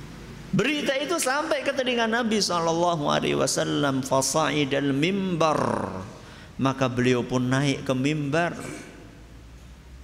Berita 0.52 0.92
itu 1.00 1.16
sampai 1.16 1.64
ke 1.64 1.72
telinga 1.72 2.04
Nabi 2.04 2.36
Shallallahu 2.36 3.08
Alaihi 3.08 3.40
Wasallam 3.40 4.04
fasaidal 4.04 4.92
mimbar. 4.92 5.58
Maka 6.60 6.92
beliau 6.92 7.24
pun 7.24 7.48
naik 7.48 7.88
ke 7.88 7.94
mimbar. 7.96 8.52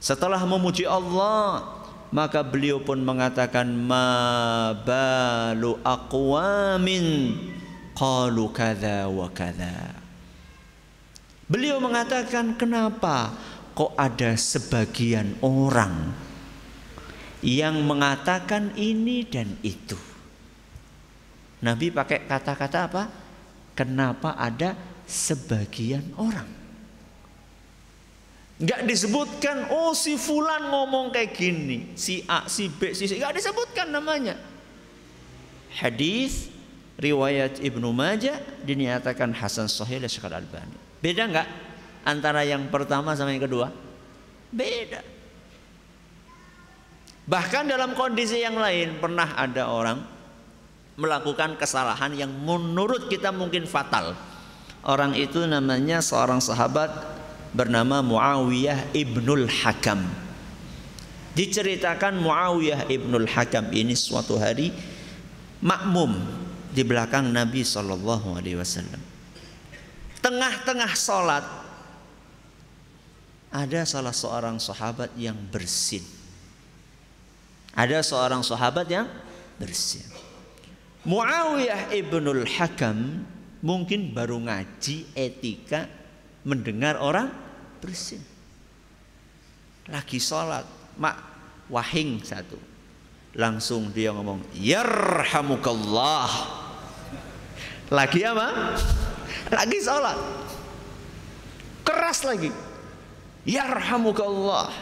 Setelah 0.01 0.41
memuji 0.49 0.89
Allah 0.89 1.79
maka 2.09 2.41
beliau 2.41 2.81
pun 2.81 2.97
mengatakan 3.05 3.69
ma 3.69 4.73
balu 4.73 5.77
aqwamin? 5.85 7.37
Qalu 7.99 8.45
kadza 8.55 9.11
wa 9.11 9.27
kadza 9.35 9.99
beliau 11.49 11.81
mengatakan 11.81 12.55
kenapa 12.61 13.33
kok 13.73 13.97
ada 13.97 14.37
sebagian 14.37 15.35
orang 15.41 16.13
yang 17.41 17.83
mengatakan 17.83 18.77
ini 18.77 19.25
dan 19.25 19.57
itu 19.65 19.97
Nabi 21.59 21.91
pakai 21.91 22.27
kata-kata 22.27 22.79
apa? 22.87 23.03
Kenapa 23.75 24.35
ada 24.39 24.75
sebagian 25.07 26.15
orang? 26.19 26.47
Enggak 28.59 28.83
disebutkan, 28.91 29.71
oh 29.71 29.95
si 29.95 30.19
Fulan 30.19 30.67
ngomong 30.67 31.15
kayak 31.15 31.31
gini, 31.31 31.95
si 31.95 32.27
A, 32.27 32.51
si 32.51 32.67
B, 32.67 32.91
si 32.91 33.07
C, 33.07 33.15
enggak 33.23 33.39
disebutkan 33.39 33.87
namanya. 33.95 34.35
Hadis 35.79 36.51
riwayat 36.99 37.63
Ibnu 37.63 37.95
Majah 37.95 38.35
dinyatakan 38.67 39.31
Hasan 39.31 39.71
Sahih 39.71 40.03
oleh 40.03 40.11
Syekh 40.11 40.27
Al-Albani. 40.27 40.75
Beda 40.99 41.31
enggak 41.31 41.47
antara 42.03 42.43
yang 42.43 42.67
pertama 42.67 43.15
sama 43.15 43.31
yang 43.31 43.47
kedua? 43.47 43.71
Beda. 44.51 45.07
Bahkan 47.31 47.71
dalam 47.71 47.95
kondisi 47.95 48.43
yang 48.43 48.59
lain 48.59 48.99
pernah 48.99 49.39
ada 49.39 49.71
orang 49.71 50.18
melakukan 50.99 51.55
kesalahan 51.55 52.11
yang 52.19 52.29
menurut 52.29 53.07
kita 53.07 53.31
mungkin 53.31 53.71
fatal. 53.71 54.19
Orang 54.83 55.15
itu 55.15 55.47
namanya 55.47 56.03
seorang 56.03 56.43
sahabat 56.43 56.91
bernama 57.55 58.03
Muawiyah 58.03 58.91
ibnul 58.91 59.47
Hakam. 59.47 60.03
Diceritakan 61.39 62.19
Muawiyah 62.19 62.91
ibnul 62.91 63.31
Hakam 63.31 63.71
ini 63.71 63.95
suatu 63.95 64.43
hari 64.43 64.75
makmum 65.63 66.19
di 66.75 66.83
belakang 66.83 67.31
Nabi 67.31 67.63
Shallallahu 67.63 68.35
Alaihi 68.35 68.59
Wasallam. 68.59 68.99
Tengah-tengah 70.19 70.93
sholat 70.99 71.47
ada 73.55 73.81
salah 73.87 74.13
seorang 74.13 74.59
sahabat 74.59 75.15
yang 75.15 75.39
bersin 75.49 76.19
ada 77.79 78.03
seorang 78.03 78.43
sahabat 78.43 78.91
yang 78.91 79.07
bersih. 79.63 80.03
Muawiyah 81.09 81.89
ibnul 81.97 82.45
Hakam 82.45 83.25
mungkin 83.65 84.13
baru 84.13 84.45
ngaji 84.45 85.09
etika 85.17 85.89
mendengar 86.45 87.01
orang 87.01 87.33
bersin. 87.81 88.21
Lagi 89.89 90.21
sholat, 90.21 90.69
mak 91.01 91.17
wahing 91.73 92.21
satu. 92.21 92.61
Langsung 93.33 93.89
dia 93.89 94.13
ngomong, 94.13 94.45
Yarhamukallah. 94.53 96.29
Lagi 97.89 98.21
apa? 98.29 98.77
Lagi 99.49 99.79
sholat. 99.81 100.19
Keras 101.89 102.21
lagi. 102.29 102.53
Yarhamukallah. 103.49 104.77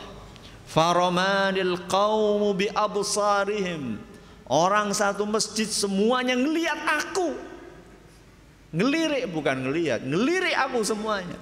Faramanil 0.66 1.86
qaumu 1.86 2.50
bi 2.50 2.66
absarihim. 2.66 4.15
Orang 4.46 4.94
satu 4.94 5.26
masjid 5.26 5.66
semuanya 5.66 6.38
ngelihat 6.38 6.78
aku. 6.86 7.34
Ngelirik 8.70 9.26
bukan 9.34 9.66
ngelihat, 9.66 10.06
ngelirik 10.06 10.54
aku 10.54 10.86
semuanya. 10.86 11.38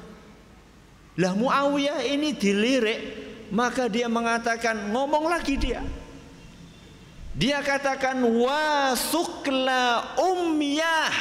Lah 1.20 1.36
Muawiyah 1.36 2.00
ini 2.08 2.32
dilirik, 2.32 3.00
maka 3.52 3.92
dia 3.92 4.08
mengatakan 4.08 4.88
ngomong 4.88 5.28
lagi 5.28 5.60
dia. 5.60 5.84
Dia 7.34 7.60
katakan 7.60 8.22
wasukla 8.24 10.16
umyah. 10.16 11.12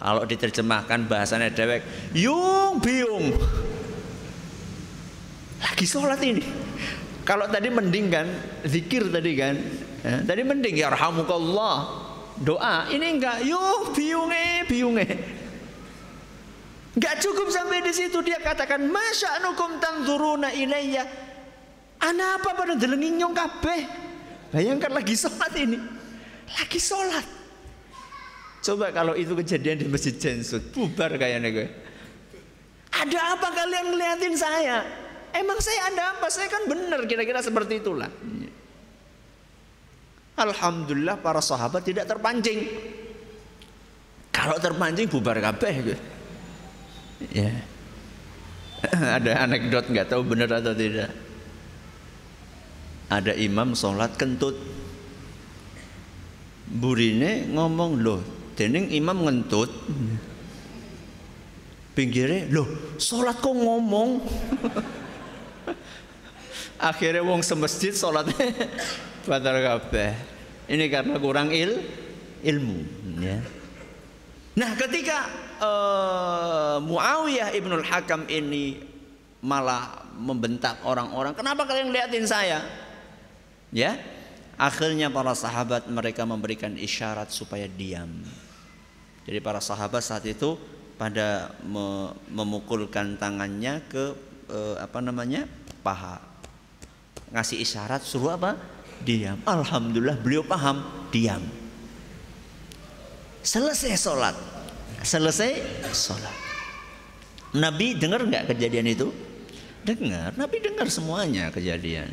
Kalau 0.00 0.24
diterjemahkan 0.24 1.06
bahasanya 1.06 1.52
dewek, 1.52 1.84
yung 2.16 2.80
biung 2.82 3.36
lagi 5.60 5.84
sholat 5.84 6.20
ini. 6.24 6.44
Kalau 7.30 7.46
tadi 7.46 7.70
mending 7.70 8.10
kan, 8.10 8.26
zikir 8.66 9.06
tadi 9.06 9.38
kan, 9.38 9.54
ya, 10.02 10.18
tadi 10.26 10.42
mending 10.42 10.74
ya 10.74 10.90
rahmukallah 10.90 11.76
doa. 12.42 12.90
Ini 12.90 13.06
enggak, 13.06 13.46
yuk 13.46 13.94
biunge 13.94 14.66
biunge. 14.66 15.06
Enggak 16.98 17.22
cukup 17.22 17.54
sampai 17.54 17.86
di 17.86 17.94
situ 17.94 18.18
dia 18.26 18.42
katakan 18.42 18.82
masya 18.82 19.46
nukum 19.46 19.78
tanzuruna 19.78 20.50
ilayya. 20.50 21.06
Ana 22.02 22.42
apa 22.42 22.50
pada 22.50 22.74
delengin 22.74 23.22
nyong 23.22 23.30
kabeh. 23.38 23.80
Bayangkan 24.50 24.90
lagi 24.90 25.14
sholat 25.14 25.54
ini, 25.54 25.78
lagi 26.58 26.82
sholat. 26.82 27.22
Coba 28.58 28.90
kalau 28.90 29.14
itu 29.14 29.38
kejadian 29.38 29.78
di 29.78 29.86
masjid 29.86 30.18
Jensut, 30.18 30.74
bubar 30.74 31.14
kayaknya 31.14 31.54
gue. 31.54 31.66
Ada 32.90 33.38
apa 33.38 33.54
kalian 33.54 33.94
ngeliatin 33.94 34.34
saya? 34.34 34.82
Emang 35.30 35.58
saya 35.62 35.90
ada 35.90 36.02
apa? 36.16 36.26
Saya 36.30 36.50
kan 36.50 36.66
benar 36.66 37.06
kira-kira 37.06 37.38
seperti 37.42 37.78
itulah. 37.78 38.10
Alhamdulillah 40.40 41.20
para 41.20 41.44
sahabat 41.44 41.84
tidak 41.84 42.08
terpancing. 42.08 42.64
Kalau 44.32 44.56
terpancing 44.56 45.06
bubar 45.10 45.36
kabeh. 45.36 45.94
Ya. 47.28 47.52
Ada 49.20 49.44
anekdot 49.44 49.92
nggak 49.92 50.08
tahu 50.08 50.24
benar 50.24 50.48
atau 50.48 50.72
tidak. 50.72 51.12
Ada 53.12 53.36
imam 53.36 53.76
sholat 53.76 54.16
kentut. 54.16 54.56
Burine 56.70 57.50
ngomong 57.50 58.00
loh, 58.00 58.22
dening 58.56 58.88
imam 58.94 59.26
ngentut. 59.26 59.68
Pinggirnya 61.92 62.48
loh, 62.48 62.96
sholat 62.96 63.36
kok 63.42 63.52
ngomong. 63.52 64.10
Akhirnya 66.80 67.20
wong 67.20 67.44
semesjid 67.44 67.92
sholatnya 67.92 68.56
batal 69.28 69.60
kabeh. 69.60 70.16
Ini 70.64 70.88
karena 70.88 71.20
kurang 71.20 71.52
il 71.52 71.76
ilmu. 72.40 72.80
Ya. 73.20 73.44
Nah 74.56 74.72
ketika 74.80 75.28
uh, 75.60 76.76
Muawiyah 76.80 77.52
ibnul 77.52 77.84
Hakam 77.84 78.24
ini 78.32 78.80
malah 79.44 80.08
membentak 80.16 80.80
orang-orang, 80.88 81.36
kenapa 81.36 81.68
kalian 81.68 81.92
liatin 81.92 82.24
saya? 82.24 82.64
Ya, 83.70 84.00
akhirnya 84.56 85.12
para 85.12 85.36
sahabat 85.36 85.88
mereka 85.88 86.24
memberikan 86.24 86.74
isyarat 86.76 87.28
supaya 87.28 87.68
diam. 87.68 88.24
Jadi 89.28 89.38
para 89.38 89.60
sahabat 89.60 90.00
saat 90.00 90.24
itu 90.26 90.56
pada 90.96 91.56
memukulkan 92.28 93.16
tangannya 93.16 93.80
ke 93.88 94.12
uh, 94.52 94.76
apa 94.80 95.00
namanya 95.00 95.48
paha 95.80 96.29
ngasih 97.30 97.62
isyarat 97.62 98.02
suruh 98.02 98.34
apa? 98.34 98.58
Diam. 99.00 99.40
Alhamdulillah 99.48 100.18
beliau 100.20 100.44
paham, 100.44 100.84
diam. 101.08 101.40
Selesai 103.40 103.96
sholat, 103.96 104.36
selesai 105.00 105.64
sholat. 105.96 106.36
Nabi 107.56 107.96
dengar 107.96 108.22
nggak 108.22 108.52
kejadian 108.52 108.92
itu? 108.92 109.08
Dengar, 109.80 110.36
Nabi 110.36 110.60
dengar 110.60 110.92
semuanya 110.92 111.48
kejadian. 111.48 112.12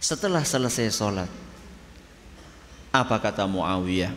Setelah 0.00 0.40
selesai 0.40 0.88
sholat, 0.88 1.28
apa 2.90 3.16
kata 3.20 3.44
Muawiyah? 3.44 4.10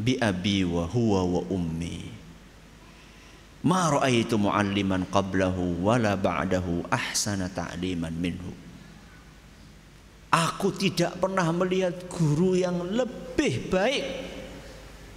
Bi 0.00 0.16
abi 0.16 0.64
wa 0.64 0.86
huwa 0.88 1.20
wa 1.26 1.42
ummi. 1.52 2.19
Ma 3.60 3.92
ra'aitu 3.92 4.40
mu'alliman 4.40 5.04
qablahu 5.12 5.84
wala 5.84 6.16
ba'dahu 6.16 6.88
ahsana 6.88 7.52
ta'liman 7.52 8.14
minhu. 8.16 8.52
Aku 10.30 10.72
tidak 10.72 11.18
pernah 11.20 11.44
melihat 11.52 12.08
guru 12.08 12.56
yang 12.56 12.80
lebih 12.80 13.68
baik 13.68 14.04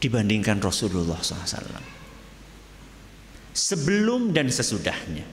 dibandingkan 0.04 0.60
Rasulullah 0.60 1.22
SAW. 1.24 1.80
Sebelum 3.54 4.36
dan 4.36 4.52
sesudahnya. 4.52 5.24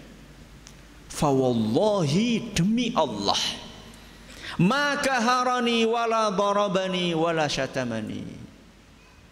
Fawallahi 1.10 2.54
demi 2.54 2.94
Allah. 2.94 3.40
Maka 4.60 5.18
harani 5.18 5.82
wala 5.88 6.30
darabani 6.30 7.16
wala 7.16 7.50
syatamani. 7.50 8.39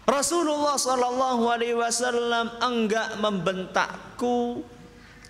Rasulullah 0.09 0.81
Sallallahu 0.81 1.53
Alaihi 1.53 1.77
Wasallam 1.77 2.57
enggak 2.64 3.21
membentakku, 3.21 4.64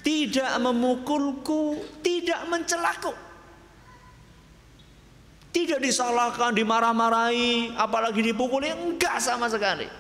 tidak 0.07 0.55
memukulku, 0.63 1.83
tidak 1.99 2.47
mencelaku. 2.47 3.11
Tidak 5.51 5.83
disalahkan, 5.83 6.55
dimarah-marahi, 6.55 7.75
apalagi 7.75 8.23
dipukuli, 8.23 8.71
enggak 8.71 9.19
sama 9.19 9.51
sekali. 9.51 9.91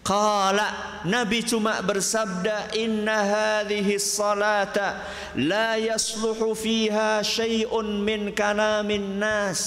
Kala 0.00 1.02
Nabi 1.04 1.42
cuma 1.42 1.82
bersabda 1.82 2.78
Inna 2.78 3.26
hadhihi 3.26 3.98
salata 3.98 5.02
La 5.34 5.74
yasluhu 5.74 6.54
fiha 6.54 7.26
syai'un 7.26 8.06
min 8.06 8.30
kalamin 8.30 9.18
nas 9.18 9.58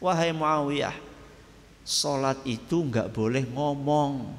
Wahai 0.00 0.32
Muawiyah 0.32 1.11
Sholat 1.82 2.46
itu 2.46 2.86
nggak 2.86 3.10
boleh 3.10 3.42
ngomong. 3.50 4.30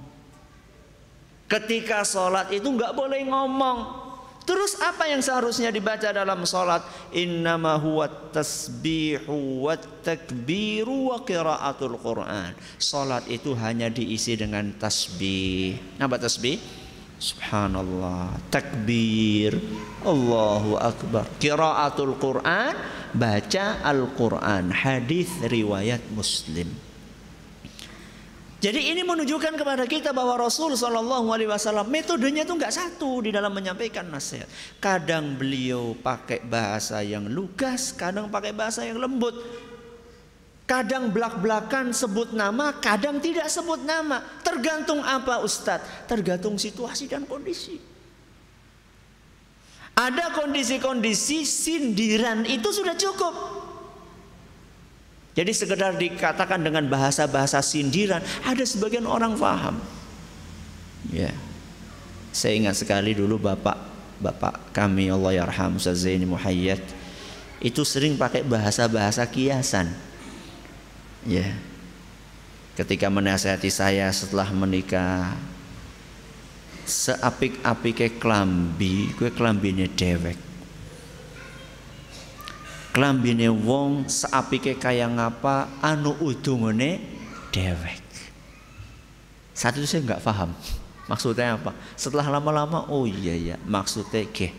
Ketika 1.52 2.08
sholat 2.08 2.50
itu 2.56 2.66
nggak 2.66 2.96
boleh 2.96 3.22
ngomong. 3.28 4.04
Terus 4.44 4.76
apa 4.84 5.08
yang 5.08 5.24
seharusnya 5.24 5.72
dibaca 5.72 6.12
dalam 6.12 6.44
sholat? 6.44 6.84
Innama 7.16 7.80
huwa 7.80 8.12
tasbihu 8.32 9.68
wa 9.68 9.76
takbiru 9.80 11.16
wa 11.16 11.24
qiraatul 11.24 11.96
Quran. 12.00 12.52
Sholat 12.76 13.24
itu 13.32 13.56
hanya 13.56 13.88
diisi 13.88 14.36
dengan 14.36 14.72
tasbih. 14.76 15.80
Apa 16.00 16.20
tasbih? 16.20 16.60
Subhanallah, 17.24 18.36
takbir, 18.52 19.56
Allahu 20.04 20.76
Akbar. 20.76 21.24
Qiraatul 21.40 22.20
Quran, 22.20 22.76
baca 23.16 23.80
Al-Quran. 23.80 24.76
Hadis 24.76 25.32
riwayat 25.48 26.04
Muslim. 26.12 26.68
Jadi 28.64 28.96
ini 28.96 29.04
menunjukkan 29.04 29.60
kepada 29.60 29.84
kita 29.84 30.16
bahwa 30.16 30.40
Rasul 30.40 30.72
Shallallahu 30.80 31.36
Alaihi 31.36 31.52
Wasallam 31.52 31.84
metodenya 31.92 32.48
itu 32.48 32.56
nggak 32.56 32.72
satu 32.72 33.20
di 33.28 33.36
dalam 33.36 33.52
menyampaikan 33.52 34.08
nasihat. 34.08 34.48
Kadang 34.80 35.36
beliau 35.36 35.92
pakai 36.00 36.40
bahasa 36.40 37.04
yang 37.04 37.28
lugas, 37.28 37.92
kadang 37.92 38.32
pakai 38.32 38.56
bahasa 38.56 38.88
yang 38.88 39.04
lembut. 39.04 39.36
Kadang 40.64 41.12
belak-belakan 41.12 41.92
sebut 41.92 42.32
nama, 42.32 42.72
kadang 42.80 43.20
tidak 43.20 43.52
sebut 43.52 43.84
nama. 43.84 44.24
Tergantung 44.48 45.04
apa 45.04 45.44
Ustadz? 45.44 46.08
Tergantung 46.08 46.56
situasi 46.56 47.12
dan 47.12 47.28
kondisi. 47.28 47.76
Ada 49.92 50.32
kondisi-kondisi 50.40 51.44
sindiran 51.44 52.48
itu 52.48 52.72
sudah 52.72 52.96
cukup. 52.96 53.63
Jadi 55.34 55.50
sekedar 55.50 55.98
dikatakan 55.98 56.62
dengan 56.62 56.86
bahasa-bahasa 56.86 57.58
sindiran, 57.66 58.22
ada 58.46 58.62
sebagian 58.62 59.10
orang 59.10 59.34
paham. 59.34 59.82
Ya. 61.10 61.34
Saya 62.34 62.58
ingat 62.58 62.78
sekali 62.78 63.18
dulu 63.18 63.42
bapak 63.42 63.78
bapak 64.22 64.74
kami 64.74 65.10
Allah 65.10 65.44
yarham 65.44 65.78
Zaini 65.78 66.26
Muhayyad 66.26 66.82
itu 67.62 67.82
sering 67.82 68.14
pakai 68.18 68.46
bahasa-bahasa 68.46 69.26
kiasan. 69.26 69.90
Ya. 71.26 71.50
Ketika 72.74 73.10
menasihati 73.10 73.70
saya 73.70 74.10
setelah 74.14 74.50
menikah 74.50 75.34
seapik-apike 76.84 78.18
klambi 78.22 79.14
kue 79.16 79.32
klambine 79.32 79.88
dewek 79.88 80.53
klambine 82.94 83.50
wong 83.50 84.06
seapike 84.06 84.78
kaya 84.78 85.10
ngapa 85.10 85.82
anu 85.82 86.14
udungane 86.22 87.02
dewek 87.50 88.04
saat 89.54 89.78
itu 89.78 89.86
saya 89.86 90.02
nggak 90.04 90.24
paham. 90.26 90.52
Maksudnya 91.12 91.62
apa? 91.62 91.78
Setelah 91.94 92.28
lama-lama 92.40 92.90
oh 92.90 93.04
iya 93.04 93.36
ya 93.36 93.56
maksudnya 93.68 94.24
ke 94.32 94.50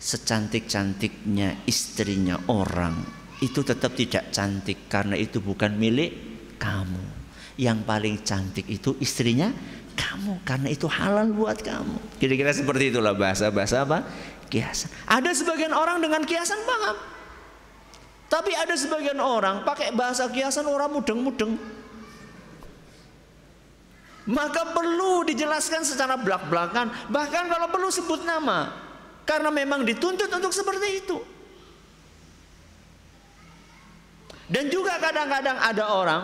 secantik-cantiknya 0.00 1.60
istrinya 1.68 2.40
orang 2.48 3.04
itu 3.44 3.60
tetap 3.60 3.92
tidak 3.92 4.32
cantik 4.32 4.88
karena 4.88 5.12
itu 5.12 5.44
bukan 5.44 5.76
milik 5.76 6.12
kamu. 6.56 7.04
Yang 7.60 7.78
paling 7.84 8.16
cantik 8.24 8.64
itu 8.64 8.96
istrinya 8.96 9.52
kamu 9.92 10.40
karena 10.40 10.68
itu 10.72 10.88
halal 10.88 11.28
buat 11.36 11.60
kamu. 11.60 12.16
Kira-kira 12.16 12.56
seperti 12.56 12.88
itulah 12.88 13.12
bahasa-bahasa 13.12 13.84
apa? 13.84 14.08
Kiasan. 14.48 14.88
Ada 15.04 15.36
sebagian 15.36 15.76
orang 15.76 16.00
dengan 16.00 16.24
kiasan 16.24 16.64
paham 16.64 17.15
tapi 18.26 18.50
ada 18.58 18.74
sebagian 18.74 19.22
orang 19.22 19.62
pakai 19.62 19.94
bahasa 19.94 20.26
kiasan 20.26 20.66
orang 20.66 20.90
mudeng-mudeng. 20.90 21.54
Maka 24.26 24.74
perlu 24.74 25.22
dijelaskan 25.22 25.86
secara 25.86 26.18
belak-belakan, 26.18 26.90
bahkan 27.14 27.46
kalau 27.46 27.70
perlu 27.70 27.86
sebut 27.94 28.26
nama. 28.26 28.74
Karena 29.22 29.54
memang 29.54 29.86
dituntut 29.86 30.26
untuk 30.30 30.50
seperti 30.50 30.88
itu. 31.02 31.18
Dan 34.50 34.70
juga 34.70 34.98
kadang-kadang 34.98 35.58
ada 35.58 35.84
orang 35.90 36.22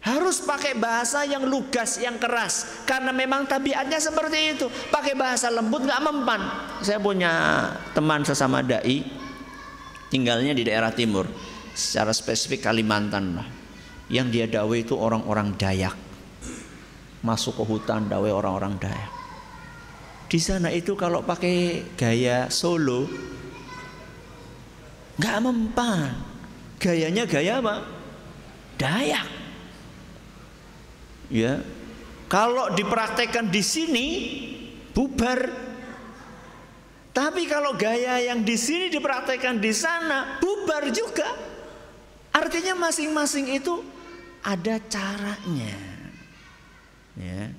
harus 0.00 0.40
pakai 0.40 0.80
bahasa 0.80 1.28
yang 1.28 1.44
lugas, 1.44 2.00
yang 2.00 2.16
keras 2.16 2.84
Karena 2.88 3.12
memang 3.12 3.44
tabiatnya 3.44 4.00
seperti 4.00 4.56
itu 4.56 4.66
Pakai 4.88 5.12
bahasa 5.12 5.52
lembut 5.52 5.84
nggak 5.84 6.00
mempan 6.00 6.40
Saya 6.80 6.96
punya 6.96 7.32
teman 7.92 8.24
sesama 8.24 8.64
da'i 8.64 9.19
tinggalnya 10.10 10.52
di 10.52 10.66
daerah 10.66 10.90
timur. 10.90 11.24
Secara 11.70 12.10
spesifik 12.10 12.66
Kalimantan 12.66 13.38
lah. 13.38 13.48
Yang 14.10 14.26
dia 14.34 14.46
dawe 14.50 14.74
itu 14.74 14.98
orang-orang 14.98 15.54
Dayak. 15.54 15.94
Masuk 17.22 17.62
ke 17.62 17.64
hutan 17.64 18.10
dawe 18.10 18.26
orang-orang 18.26 18.76
Dayak. 18.76 19.12
Di 20.30 20.38
sana 20.38 20.70
itu 20.70 20.94
kalau 20.94 21.26
pakai 21.26 21.82
gaya 21.98 22.50
Solo 22.50 23.06
nggak 25.18 25.38
mempan. 25.42 26.14
Gayanya 26.80 27.26
gaya 27.26 27.58
apa? 27.58 27.86
Dayak. 28.78 29.26
Ya. 31.30 31.62
Kalau 32.30 32.70
dipraktekkan 32.72 33.50
di 33.50 33.62
sini 33.62 34.06
bubar 34.94 35.69
tapi 37.10 37.50
kalau 37.50 37.74
gaya 37.74 38.22
yang 38.22 38.46
di 38.46 38.54
sini 38.54 38.86
dipraktekkan 38.86 39.58
di 39.58 39.74
sana 39.74 40.38
bubar 40.38 40.86
juga. 40.94 41.26
Artinya 42.30 42.78
masing-masing 42.78 43.58
itu 43.58 43.82
ada 44.46 44.78
caranya. 44.86 45.74
Ya. 47.18 47.50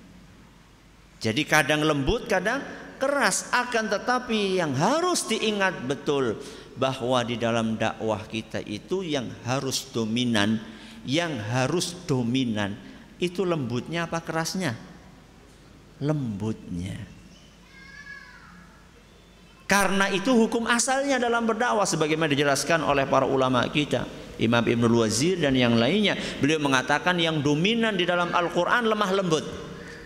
Jadi 1.20 1.44
kadang 1.44 1.84
lembut, 1.84 2.26
kadang 2.32 2.64
keras 2.96 3.52
akan 3.52 3.92
tetapi 3.92 4.64
yang 4.64 4.72
harus 4.72 5.28
diingat 5.28 5.84
betul 5.84 6.40
bahwa 6.80 7.20
di 7.28 7.36
dalam 7.36 7.76
dakwah 7.76 8.24
kita 8.24 8.64
itu 8.64 9.04
yang 9.04 9.28
harus 9.44 9.92
dominan, 9.92 10.64
yang 11.04 11.36
harus 11.52 11.94
dominan 12.08 12.80
itu 13.20 13.44
lembutnya 13.44 14.08
apa 14.08 14.24
kerasnya? 14.24 14.74
Lembutnya. 16.00 17.11
Karena 19.72 20.12
itu 20.12 20.36
hukum 20.36 20.68
asalnya 20.68 21.16
dalam 21.16 21.48
berdakwah 21.48 21.88
sebagaimana 21.88 22.28
dijelaskan 22.28 22.84
oleh 22.84 23.08
para 23.08 23.24
ulama 23.24 23.64
kita. 23.72 24.04
Imam 24.36 24.60
Ibnu 24.60 25.00
Wazir 25.00 25.40
dan 25.40 25.56
yang 25.56 25.80
lainnya. 25.80 26.20
Beliau 26.44 26.60
mengatakan 26.60 27.16
yang 27.16 27.40
dominan 27.40 27.96
di 27.96 28.04
dalam 28.04 28.36
Al-Quran 28.36 28.92
lemah 28.92 29.12
lembut. 29.16 29.48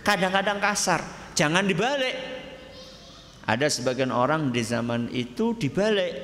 Kadang-kadang 0.06 0.62
kasar. 0.62 1.02
Jangan 1.34 1.66
dibalik. 1.66 2.14
Ada 3.42 3.66
sebagian 3.66 4.14
orang 4.14 4.54
di 4.54 4.62
zaman 4.62 5.10
itu 5.10 5.58
dibalik. 5.58 6.14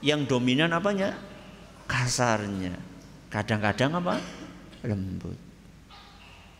Yang 0.00 0.32
dominan 0.32 0.72
apanya? 0.72 1.20
Kasarnya. 1.84 2.80
Kadang-kadang 3.28 4.00
apa? 4.00 4.16
Lembut. 4.88 5.36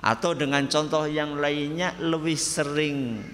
Atau 0.04 0.36
dengan 0.36 0.68
contoh 0.68 1.08
yang 1.08 1.40
lainnya 1.40 1.96
lebih 1.96 2.36
sering 2.36 3.24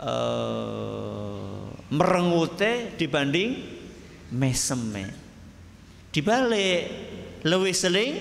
uh, 0.00 1.70
merengute 1.92 2.98
dibanding 2.98 3.62
meseme. 4.34 5.06
Dibalik 6.10 6.80
lebih 7.46 7.74
sering 7.76 8.12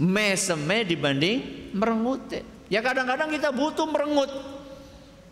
meseme 0.00 0.82
dibanding 0.82 1.70
merengute. 1.76 2.42
Ya 2.72 2.82
kadang-kadang 2.82 3.30
kita 3.30 3.54
butuh 3.54 3.86
merengut. 3.86 4.32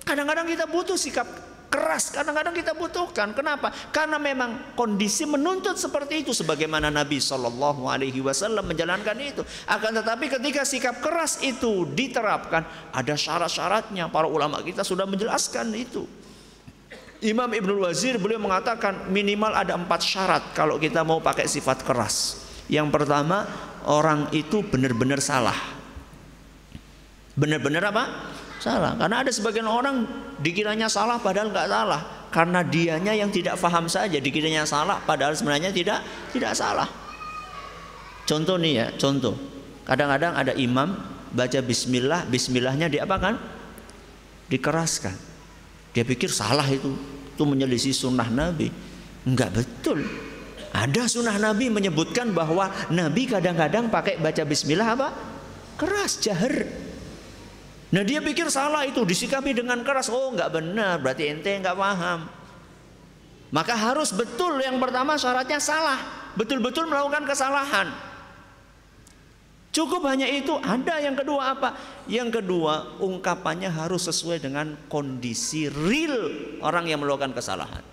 Kadang-kadang 0.07 0.47
kita 0.47 0.69
butuh 0.69 0.99
sikap 0.99 1.27
keras 1.73 2.13
kadang-kadang 2.13 2.53
kita 2.53 2.77
butuhkan. 2.77 3.33
Kenapa? 3.33 3.73
Karena 3.89 4.21
memang 4.21 4.77
kondisi 4.77 5.25
menuntut 5.25 5.81
seperti 5.81 6.29
itu 6.29 6.37
sebagaimana 6.37 6.93
Nabi 6.93 7.17
Shallallahu 7.17 7.89
alaihi 7.89 8.21
wasallam 8.21 8.69
menjalankan 8.69 9.17
itu. 9.17 9.41
Akan 9.65 9.97
tetapi 9.97 10.29
ketika 10.29 10.69
sikap 10.69 11.01
keras 11.01 11.41
itu 11.41 11.89
diterapkan, 11.89 12.69
ada 12.93 13.15
syarat-syaratnya. 13.17 14.13
Para 14.13 14.29
ulama 14.29 14.61
kita 14.61 14.85
sudah 14.85 15.09
menjelaskan 15.09 15.73
itu. 15.73 16.05
Imam 17.23 17.49
Ibnu 17.49 17.87
Wazir 17.87 18.19
beliau 18.19 18.43
mengatakan 18.43 19.09
minimal 19.09 19.55
ada 19.55 19.79
empat 19.79 20.03
syarat 20.03 20.43
kalau 20.53 20.77
kita 20.77 21.07
mau 21.07 21.23
pakai 21.23 21.47
sifat 21.47 21.87
keras. 21.87 22.43
Yang 22.67 22.91
pertama, 22.91 23.47
orang 23.87 24.27
itu 24.35 24.61
benar-benar 24.67 25.23
salah. 25.23 25.55
Benar-benar 27.39 27.95
apa? 27.95 28.05
Salah. 28.63 28.95
Karena 28.95 29.27
ada 29.27 29.31
sebagian 29.35 29.67
orang 29.67 30.07
dikiranya 30.39 30.87
salah 30.87 31.19
padahal 31.19 31.51
nggak 31.51 31.67
salah. 31.67 32.03
Karena 32.31 32.63
dianya 32.63 33.11
yang 33.11 33.35
tidak 33.35 33.59
paham 33.59 33.91
saja 33.91 34.23
dikiranya 34.23 34.63
salah 34.63 35.03
padahal 35.03 35.35
sebenarnya 35.35 35.75
tidak 35.75 35.99
tidak 36.31 36.55
salah. 36.55 36.87
Contoh 38.23 38.55
nih 38.63 38.73
ya, 38.79 38.87
contoh. 38.95 39.35
Kadang-kadang 39.83 40.39
ada 40.39 40.55
imam 40.55 40.95
baca 41.35 41.59
bismillah, 41.59 42.23
bismillahnya 42.31 42.87
diapakan? 42.87 43.35
Dikeraskan. 44.47 45.17
Dia 45.91 46.07
pikir 46.07 46.31
salah 46.31 46.65
itu. 46.71 46.95
Itu 47.35 47.43
menyelisih 47.43 47.91
sunnah 47.91 48.31
Nabi. 48.31 48.71
Enggak 49.27 49.59
betul. 49.59 50.07
Ada 50.71 51.11
sunnah 51.11 51.37
Nabi 51.37 51.67
menyebutkan 51.69 52.31
bahwa 52.31 52.71
Nabi 52.95 53.27
kadang-kadang 53.27 53.91
pakai 53.91 54.23
baca 54.23 54.47
bismillah 54.47 54.89
apa? 54.95 55.09
Keras, 55.77 56.23
jahar. 56.23 56.65
Nah 57.93 58.01
dia 58.01 58.25
pikir 58.25 58.49
salah 58.49 58.89
itu 58.89 59.05
disikapi 59.05 59.53
dengan 59.53 59.85
keras. 59.85 60.09
Oh 60.09 60.33
nggak 60.33 60.49
benar, 60.49 60.97
berarti 60.97 61.29
ente 61.29 61.53
nggak 61.53 61.77
paham. 61.77 62.25
Maka 63.53 63.77
harus 63.77 64.17
betul 64.17 64.57
yang 64.65 64.81
pertama 64.81 65.21
syaratnya 65.21 65.61
salah, 65.61 66.33
betul-betul 66.33 66.89
melakukan 66.89 67.29
kesalahan. 67.29 67.93
Cukup 69.73 70.05
hanya 70.09 70.25
itu. 70.29 70.57
Ada 70.57 71.05
yang 71.05 71.17
kedua 71.17 71.57
apa? 71.57 71.77
Yang 72.09 72.41
kedua 72.41 72.97
ungkapannya 73.01 73.69
harus 73.73 74.09
sesuai 74.09 74.41
dengan 74.41 74.77
kondisi 74.89 75.69
real 75.69 76.33
orang 76.65 76.89
yang 76.89 77.01
melakukan 77.01 77.37
kesalahan. 77.37 77.85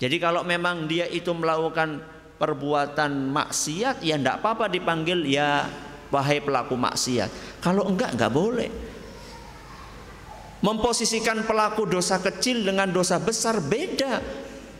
Jadi 0.00 0.16
kalau 0.20 0.44
memang 0.44 0.84
dia 0.84 1.08
itu 1.08 1.32
melakukan 1.32 2.00
perbuatan 2.36 3.32
maksiat 3.32 4.04
ya 4.04 4.20
enggak 4.20 4.44
apa-apa 4.44 4.68
dipanggil 4.68 5.24
ya 5.24 5.64
wahai 6.14 6.38
pelaku 6.38 6.78
maksiat. 6.78 7.58
Kalau 7.58 7.90
enggak 7.90 8.14
enggak 8.14 8.30
boleh. 8.30 8.70
Memposisikan 10.62 11.44
pelaku 11.44 11.84
dosa 11.84 12.22
kecil 12.22 12.62
dengan 12.62 12.88
dosa 12.88 13.18
besar 13.18 13.58
beda. 13.58 14.22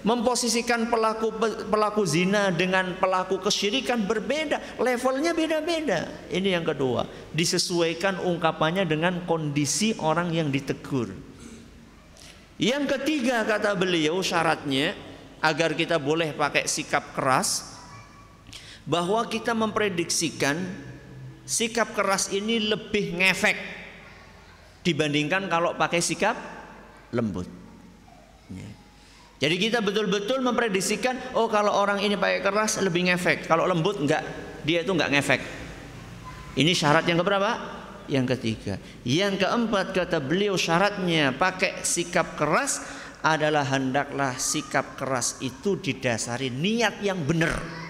Memposisikan 0.05 0.93
pelaku 0.93 1.33
pelaku 1.73 2.05
zina 2.05 2.53
dengan 2.53 2.93
pelaku 3.01 3.41
kesyirikan 3.41 4.05
berbeda, 4.05 4.77
levelnya 4.77 5.33
beda-beda. 5.33 6.29
Ini 6.29 6.61
yang 6.61 6.65
kedua, 6.69 7.09
disesuaikan 7.33 8.21
ungkapannya 8.21 8.85
dengan 8.85 9.25
kondisi 9.25 9.97
orang 10.05 10.29
yang 10.29 10.53
ditegur. 10.53 11.09
Yang 12.61 12.85
ketiga 13.01 13.49
kata 13.49 13.73
beliau 13.73 14.21
syaratnya 14.21 14.93
agar 15.41 15.73
kita 15.73 15.97
boleh 15.97 16.37
pakai 16.37 16.69
sikap 16.69 17.17
keras 17.17 17.75
bahwa 18.85 19.25
kita 19.25 19.57
memprediksikan 19.57 20.61
sikap 21.45 21.93
keras 21.93 22.33
ini 22.33 22.61
lebih 22.61 23.21
ngefek 23.21 23.57
dibandingkan 24.85 25.49
kalau 25.49 25.77
pakai 25.77 26.01
sikap 26.01 26.37
lembut. 27.13 27.49
Ya. 28.53 28.69
Jadi 29.45 29.57
kita 29.61 29.85
betul-betul 29.85 30.41
memprediksikan, 30.41 31.37
oh 31.37 31.49
kalau 31.53 31.73
orang 31.73 32.01
ini 32.01 32.17
pakai 32.17 32.41
keras 32.41 32.81
lebih 32.81 33.13
ngefek, 33.13 33.45
kalau 33.45 33.69
lembut 33.69 34.01
enggak, 34.01 34.25
dia 34.65 34.81
itu 34.81 34.93
enggak 34.93 35.13
ngefek. 35.13 35.41
Ini 36.55 36.73
syarat 36.73 37.05
yang 37.05 37.21
keberapa? 37.21 37.51
Yang 38.07 38.37
ketiga. 38.37 38.75
Yang 39.03 39.45
keempat 39.45 39.97
kata 39.97 40.19
beliau 40.21 40.55
syaratnya 40.57 41.35
pakai 41.35 41.83
sikap 41.83 42.37
keras 42.39 42.85
adalah 43.25 43.65
hendaklah 43.65 44.37
sikap 44.37 45.01
keras 45.01 45.41
itu 45.41 45.81
didasari 45.81 46.53
niat 46.53 47.01
yang 47.01 47.25
benar. 47.25 47.84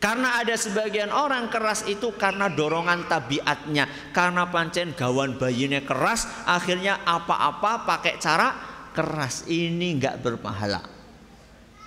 Karena 0.00 0.40
ada 0.40 0.56
sebagian 0.56 1.12
orang 1.12 1.52
keras 1.52 1.84
itu 1.84 2.16
karena 2.16 2.48
dorongan 2.48 3.04
tabiatnya, 3.04 3.84
karena 4.16 4.48
pancen 4.48 4.96
gawan 4.96 5.36
bayinya 5.36 5.84
keras, 5.84 6.24
akhirnya 6.48 7.04
apa-apa 7.04 7.84
pakai 7.84 8.16
cara 8.16 8.56
keras. 8.96 9.44
Ini 9.44 10.00
nggak 10.00 10.24
berpahala. 10.24 10.80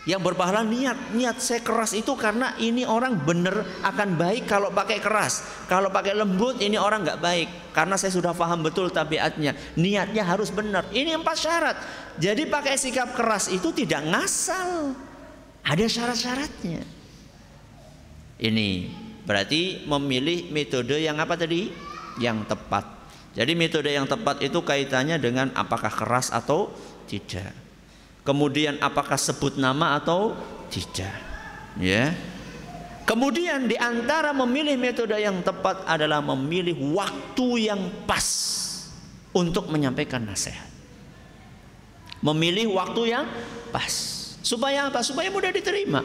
Yang 0.04 0.21
berpahala 0.30 0.67
niat, 0.67 1.15
niat 1.15 1.39
saya 1.39 1.63
keras 1.63 1.95
itu 1.95 2.12
karena 2.19 2.54
ini 2.60 2.84
orang 2.84 3.17
bener 3.23 3.63
akan 3.82 4.19
baik 4.19 4.45
kalau 4.45 4.69
pakai 4.69 4.99
keras. 4.99 5.65
Kalau 5.65 5.89
pakai 5.89 6.13
lembut 6.13 6.60
ini 6.60 6.76
orang 6.76 7.08
nggak 7.08 7.23
baik 7.23 7.47
karena 7.71 7.95
saya 7.95 8.12
sudah 8.12 8.36
paham 8.36 8.62
betul 8.62 8.91
tabiatnya. 8.91 9.56
Niatnya 9.80 10.28
harus 10.28 10.52
benar. 10.52 10.86
Ini 10.91 11.15
empat 11.17 11.38
syarat. 11.39 11.78
Jadi 12.19 12.45
pakai 12.45 12.76
sikap 12.76 13.15
keras 13.15 13.47
itu 13.47 13.71
tidak 13.71 14.04
ngasal. 14.06 14.91
Ada 15.63 15.88
syarat-syaratnya. 15.88 17.03
Ini 18.41 18.89
berarti 19.24 19.86
memilih 19.86 20.50
metode 20.50 20.98
yang 21.00 21.17
apa 21.22 21.38
tadi? 21.38 21.69
Yang 22.17 22.54
tepat. 22.54 22.86
Jadi 23.34 23.58
metode 23.58 23.89
yang 23.89 24.06
tepat 24.06 24.46
itu 24.46 24.62
kaitannya 24.62 25.17
dengan 25.17 25.50
apakah 25.58 25.89
keras 25.89 26.30
atau 26.30 26.69
tidak. 27.10 27.50
Kemudian 28.24 28.78
apakah 28.80 29.17
sebut 29.17 29.58
nama 29.58 29.98
atau 29.98 30.38
tidak. 30.69 31.17
Ya. 31.82 32.13
Kemudian 33.04 33.67
di 33.67 33.76
antara 33.76 34.32
memilih 34.32 34.80
metode 34.80 35.17
yang 35.19 35.43
tepat 35.43 35.84
adalah 35.84 36.24
memilih 36.24 36.78
waktu 36.96 37.67
yang 37.67 37.82
pas 38.08 38.24
untuk 39.36 39.67
menyampaikan 39.67 40.24
nasihat. 40.24 40.69
Memilih 42.24 42.72
waktu 42.72 43.12
yang 43.12 43.26
pas. 43.76 43.91
Supaya 44.39 44.88
apa? 44.88 45.04
Supaya 45.04 45.28
mudah 45.28 45.52
diterima. 45.52 46.00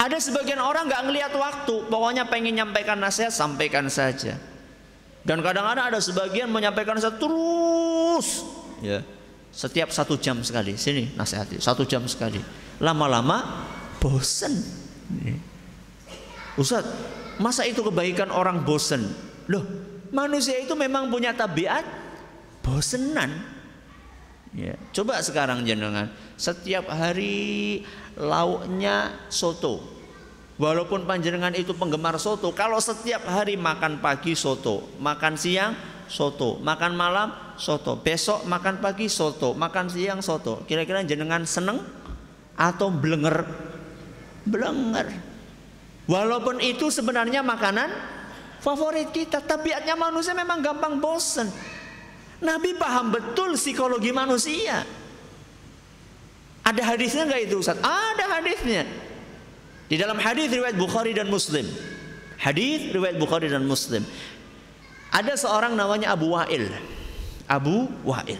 Ada 0.00 0.16
sebagian 0.16 0.64
orang 0.64 0.88
nggak 0.88 1.02
ngelihat 1.12 1.32
waktu, 1.36 1.84
pokoknya 1.92 2.24
pengen 2.24 2.56
nyampaikan 2.56 2.96
nasihat 2.96 3.28
sampaikan 3.28 3.84
saja. 3.92 4.40
Dan 5.20 5.44
kadang-kadang 5.44 5.92
ada 5.92 6.00
sebagian 6.00 6.48
menyampaikan 6.48 6.96
nasihat 6.96 7.20
terus, 7.20 8.40
ya 8.80 9.04
setiap 9.52 9.92
satu 9.92 10.16
jam 10.16 10.40
sekali. 10.40 10.78
Sini 10.80 11.12
nasihat 11.18 11.52
satu 11.60 11.84
jam 11.84 12.06
sekali. 12.08 12.40
Lama-lama 12.80 13.68
bosen. 14.00 14.56
Ustaz, 16.56 16.88
masa 17.36 17.68
itu 17.68 17.84
kebaikan 17.84 18.32
orang 18.32 18.64
bosen? 18.64 19.04
Loh, 19.52 19.68
manusia 20.14 20.56
itu 20.56 20.72
memang 20.72 21.12
punya 21.12 21.36
tabiat 21.36 21.84
bosenan. 22.64 23.60
Ya, 24.50 24.74
coba 24.90 25.22
sekarang 25.22 25.62
jenengan 25.62 26.10
setiap 26.34 26.90
hari 26.90 27.84
lauknya 28.18 29.28
soto. 29.30 29.82
Walaupun 30.60 31.08
panjenengan 31.08 31.56
itu 31.56 31.72
penggemar 31.72 32.20
soto, 32.20 32.52
kalau 32.52 32.76
setiap 32.76 33.24
hari 33.24 33.56
makan 33.56 34.04
pagi 34.04 34.36
soto, 34.36 34.92
makan 35.00 35.40
siang 35.40 35.72
soto, 36.04 36.60
makan 36.60 36.92
malam 36.98 37.32
soto, 37.56 37.96
besok 37.96 38.44
makan 38.44 38.76
pagi 38.76 39.08
soto, 39.08 39.56
makan 39.56 39.88
siang 39.88 40.20
soto. 40.20 40.60
Kira-kira 40.68 41.00
jenengan 41.00 41.48
seneng 41.48 41.80
atau 42.60 42.92
blenger? 42.92 43.48
Blenger. 44.44 45.08
Walaupun 46.04 46.60
itu 46.60 46.92
sebenarnya 46.92 47.40
makanan 47.40 47.88
favorit 48.60 49.08
kita, 49.16 49.40
tabiatnya 49.40 49.96
manusia 49.96 50.36
memang 50.36 50.60
gampang 50.60 51.00
bosen. 51.00 51.48
Nabi 52.44 52.76
paham 52.76 53.12
betul 53.12 53.56
psikologi 53.56 54.12
manusia. 54.12 54.84
Ada 56.70 56.82
hadisnya 56.94 57.26
nggak 57.26 57.50
itu 57.50 57.58
Ustaz? 57.58 57.82
Ada 57.82 58.38
hadisnya. 58.38 58.86
Di 59.90 59.98
dalam 59.98 60.22
hadis 60.22 60.54
riwayat 60.54 60.78
Bukhari 60.78 61.10
dan 61.10 61.26
Muslim. 61.26 61.66
Hadis 62.38 62.94
riwayat 62.94 63.18
Bukhari 63.18 63.50
dan 63.50 63.66
Muslim. 63.66 64.06
Ada 65.10 65.34
seorang 65.34 65.74
namanya 65.74 66.14
Abu 66.14 66.30
Wa'il. 66.30 66.70
Abu 67.50 67.90
Wa'il. 68.06 68.38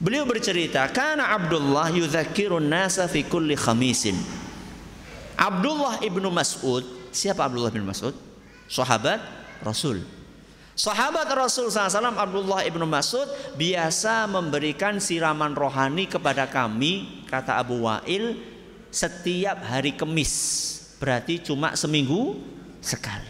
Beliau 0.00 0.24
bercerita, 0.24 0.88
"Kana 0.88 1.36
Abdullah 1.36 1.92
yudzakirun 1.92 2.64
nasa 2.64 3.04
fi 3.12 3.28
kulli 3.28 3.52
khamisin." 3.52 4.16
Abdullah 5.36 6.00
ibnu 6.00 6.32
Mas'ud, 6.32 6.82
siapa 7.12 7.44
Abdullah 7.44 7.68
bin 7.68 7.84
Mas'ud? 7.84 8.16
Sahabat 8.72 9.20
Rasul 9.60 10.00
Sahabat 10.78 11.26
Rasul 11.34 11.74
SAW 11.74 12.14
Abdullah 12.14 12.62
ibnu 12.62 12.86
Mas'ud 12.86 13.26
biasa 13.58 14.30
memberikan 14.30 15.02
siraman 15.02 15.50
rohani 15.58 16.06
kepada 16.06 16.46
kami, 16.46 17.26
kata 17.26 17.58
Abu 17.58 17.82
Wa'il, 17.82 18.38
setiap 18.86 19.58
hari 19.66 19.98
Kemis. 19.98 20.30
Berarti 21.02 21.42
cuma 21.42 21.74
seminggu 21.74 22.38
sekali. 22.78 23.26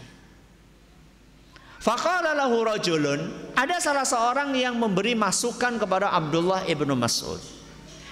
Faqala 1.81 2.37
lahu 2.37 2.69
rajulun, 2.69 3.17
ada 3.57 3.81
salah 3.81 4.05
seorang 4.05 4.53
yang 4.53 4.77
memberi 4.77 5.17
masukan 5.17 5.81
kepada 5.81 6.13
Abdullah 6.13 6.69
ibnu 6.69 6.93
Mas'ud. 6.93 7.41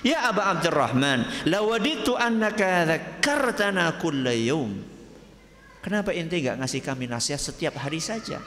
Ya 0.01 0.33
Aba 0.33 0.49
Abdurrahman, 0.49 1.45
lawaditu 1.45 2.17
annaka 2.17 2.89
dzakartana 2.89 4.01
kulla 4.01 4.33
yawm. 4.33 4.81
Kenapa 5.85 6.09
ente 6.09 6.41
enggak 6.41 6.57
ngasih 6.57 6.81
kami 6.81 7.05
nasihat 7.05 7.37
setiap 7.37 7.77
hari 7.77 8.01
saja? 8.01 8.41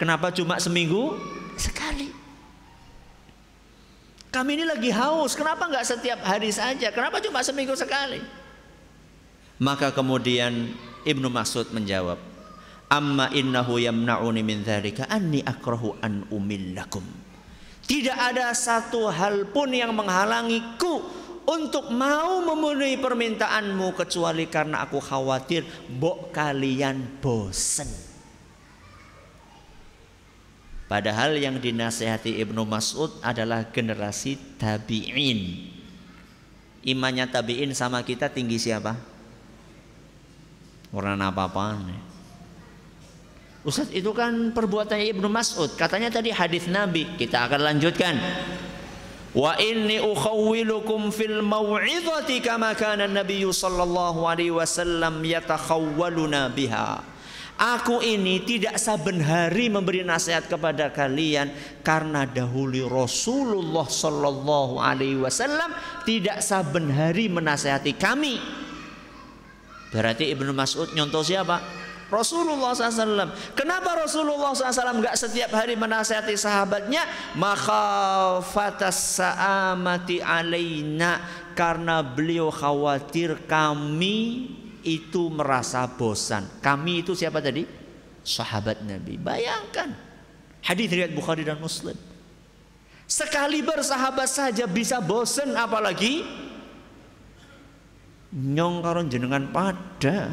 Kenapa 0.00 0.32
cuma 0.32 0.56
seminggu 0.60 1.16
sekali? 1.56 2.12
Kami 4.32 4.50
ini 4.56 4.64
lagi 4.64 4.88
haus, 4.88 5.36
kenapa 5.36 5.68
nggak 5.68 5.84
setiap 5.84 6.24
hari 6.24 6.48
saja? 6.48 6.88
Kenapa 6.88 7.20
cuma 7.20 7.44
seminggu 7.44 7.76
sekali? 7.76 8.16
Maka 9.60 9.92
kemudian 9.92 10.72
Ibnu 11.04 11.28
Mas'ud 11.28 11.68
menjawab, 11.68 12.16
Amma 12.88 13.28
innahu 13.32 13.76
yamna'uni 13.80 14.40
min 14.44 14.64
dzalika 14.64 15.08
anni 15.08 15.44
akrahu 15.44 15.96
an 16.00 16.28
umillakum. 16.32 17.04
Tidak 17.88 18.16
ada 18.16 18.52
satu 18.56 19.08
hal 19.12 19.48
pun 19.52 19.72
yang 19.72 19.92
menghalangiku 19.96 21.00
untuk 21.44 21.88
mau 21.92 22.40
memenuhi 22.40 23.00
permintaanmu 23.00 23.96
kecuali 23.96 24.48
karena 24.48 24.84
aku 24.84 25.00
khawatir 25.00 25.64
bok 25.88 26.32
kalian 26.32 27.20
bosen. 27.20 28.11
Padahal 30.92 31.40
yang 31.40 31.56
dinasehati 31.56 32.36
Ibnu 32.44 32.68
Mas'ud 32.68 33.08
adalah 33.24 33.64
generasi 33.72 34.36
tabi'in. 34.60 35.72
Imannya 36.84 37.32
tabi'in 37.32 37.72
sama 37.72 38.04
kita 38.04 38.28
tinggi 38.28 38.60
siapa? 38.60 38.92
Orang 40.92 41.16
apa-apaan. 41.24 41.96
Ustaz 43.64 43.88
itu 43.88 44.12
kan 44.12 44.52
perbuatannya 44.52 45.08
Ibnu 45.16 45.32
Mas'ud. 45.32 45.72
Katanya 45.80 46.12
tadi 46.12 46.28
hadis 46.28 46.68
Nabi. 46.68 47.08
Kita 47.16 47.48
akan 47.48 47.72
lanjutkan. 47.72 48.20
Wa 49.32 49.56
inni 49.56 49.96
ukhawwilukum 49.96 51.08
fil 51.08 51.40
mau'izati 51.40 52.44
kama 52.44 52.76
kana 52.76 53.08
Nabi 53.08 53.48
sallallahu 53.48 54.28
alaihi 54.28 54.52
wasallam 54.52 55.24
yatakhawwaluna 55.24 56.52
biha. 56.52 57.11
Aku 57.60 58.02
ini 58.02 58.42
tidak 58.42 58.80
saben 58.80 59.22
hari 59.22 59.68
memberi 59.70 60.02
nasihat 60.02 60.48
kepada 60.50 60.90
kalian 60.90 61.52
karena 61.86 62.26
dahulu 62.26 62.90
Rasulullah 62.90 63.86
Shallallahu 63.86 64.82
Alaihi 64.82 65.20
Wasallam 65.20 65.70
tidak 66.02 66.42
saben 66.42 66.90
hari 66.90 67.30
menasehati 67.30 67.94
kami. 67.94 68.40
Berarti 69.92 70.32
Ibnu 70.32 70.50
Mas'ud 70.56 70.90
nyontoh 70.96 71.20
siapa? 71.20 71.60
Rasulullah 72.12 72.76
SAW. 72.76 73.56
Kenapa 73.56 73.96
Rasulullah 73.96 74.52
SAW 74.52 75.00
nggak 75.00 75.16
setiap 75.16 75.56
hari 75.56 75.80
menasehati 75.80 76.36
sahabatnya? 76.36 77.08
Maka 77.40 78.44
saamati 78.92 80.20
alaina 80.20 81.24
karena 81.56 82.04
beliau 82.04 82.52
khawatir 82.52 83.48
kami 83.48 84.44
itu 84.82 85.30
merasa 85.30 85.86
bosan. 85.86 86.46
Kami 86.62 87.06
itu 87.06 87.14
siapa 87.14 87.38
tadi? 87.38 87.66
Sahabat 88.22 88.82
Nabi. 88.86 89.18
Bayangkan. 89.18 89.90
Hadis 90.62 90.90
riwayat 90.94 91.14
Bukhari 91.14 91.42
dan 91.42 91.58
Muslim. 91.58 91.98
Sekali 93.10 93.60
bersahabat 93.60 94.30
saja 94.30 94.64
bisa 94.64 95.02
bosan 95.02 95.52
apalagi 95.58 96.22
nyong 98.32 98.80
karon 98.80 99.10
jenengan 99.10 99.44
pada. 99.50 100.32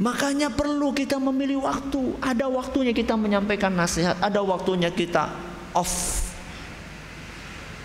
Makanya 0.00 0.48
perlu 0.48 0.96
kita 0.96 1.20
memilih 1.20 1.64
waktu. 1.64 2.16
Ada 2.24 2.48
waktunya 2.48 2.96
kita 2.96 3.20
menyampaikan 3.20 3.74
nasihat, 3.74 4.16
ada 4.22 4.40
waktunya 4.40 4.88
kita 4.88 5.28
off. 5.76 6.24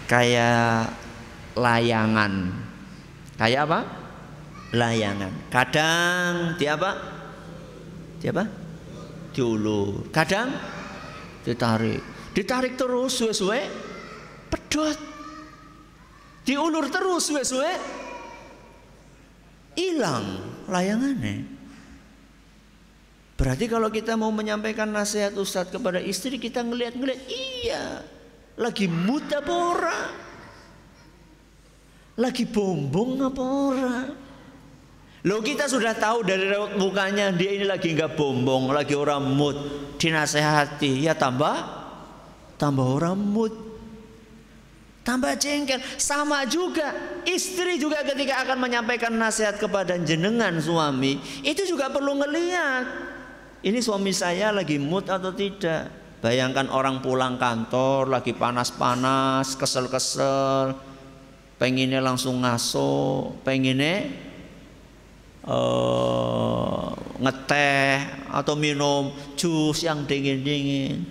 Kayak 0.05 0.93
layangan 1.57 2.53
Kayak 3.35 3.61
apa? 3.67 3.79
Layangan. 4.75 5.33
Kadang 5.51 6.33
di 6.55 6.65
apa? 6.67 6.91
Di 8.19 8.25
apa? 8.31 8.43
Diulur. 9.35 10.07
Kadang 10.11 10.51
ditarik. 11.43 12.01
Ditarik 12.35 12.73
terus 12.79 13.15
suwe-suwe 13.15 13.61
pedot. 14.51 14.99
Diulur 16.47 16.87
terus 16.91 17.27
suwe-suwe 17.27 17.71
hilang 19.75 20.25
layangannya. 20.71 21.55
Berarti 23.35 23.67
kalau 23.67 23.91
kita 23.91 24.15
mau 24.15 24.31
menyampaikan 24.31 24.87
nasihat 24.87 25.35
Ustadz 25.35 25.75
kepada 25.75 25.99
istri 25.99 26.39
kita 26.39 26.63
ngeliat-ngeliat 26.63 27.21
iya 27.27 27.99
lagi 28.55 28.87
muda 28.87 29.43
pora 29.43 30.24
lagi 32.15 32.47
bombong 32.47 33.11
apa 33.27 33.43
ora? 33.43 33.97
Lo 35.25 35.41
kita 35.41 35.65
sudah 35.65 35.97
tahu 35.97 36.21
dari 36.21 36.45
raut 36.53 36.77
mukanya 36.77 37.33
dia 37.33 37.57
ini 37.57 37.65
lagi 37.65 37.97
nggak 37.97 38.13
bombong, 38.13 38.69
lagi 38.69 38.93
orang 38.93 39.25
mood, 39.25 39.57
dinasehati, 39.97 41.01
ya 41.01 41.17
tambah 41.17 41.65
tambah 42.61 42.85
orang 43.01 43.17
mood. 43.17 43.53
Tambah 45.05 45.37
jengkel, 45.37 45.85
sama 46.01 46.49
juga 46.49 47.21
istri 47.29 47.77
juga 47.77 48.01
ketika 48.01 48.41
akan 48.41 48.57
menyampaikan 48.57 49.13
nasihat 49.13 49.61
kepada 49.61 50.01
jenengan 50.01 50.57
suami, 50.57 51.21
itu 51.45 51.61
juga 51.61 51.93
perlu 51.93 52.17
ngeliat. 52.25 52.85
Ini 53.61 53.81
suami 53.85 54.09
saya 54.13 54.49
lagi 54.49 54.81
mood 54.81 55.05
atau 55.05 55.29
tidak? 55.29 55.89
Bayangkan 56.25 56.73
orang 56.73 57.05
pulang 57.05 57.37
kantor 57.37 58.09
lagi 58.09 58.33
panas-panas, 58.33 59.53
kesel-kesel, 59.53 60.73
pengennya 61.55 62.03
langsung 62.03 62.43
ngaso, 62.43 63.31
pengennya 63.47 64.11
uh, 65.47 66.91
ngeteh 67.19 68.27
atau 68.31 68.53
minum 68.59 69.15
jus 69.39 69.87
yang 69.87 70.03
dingin-dingin, 70.03 71.07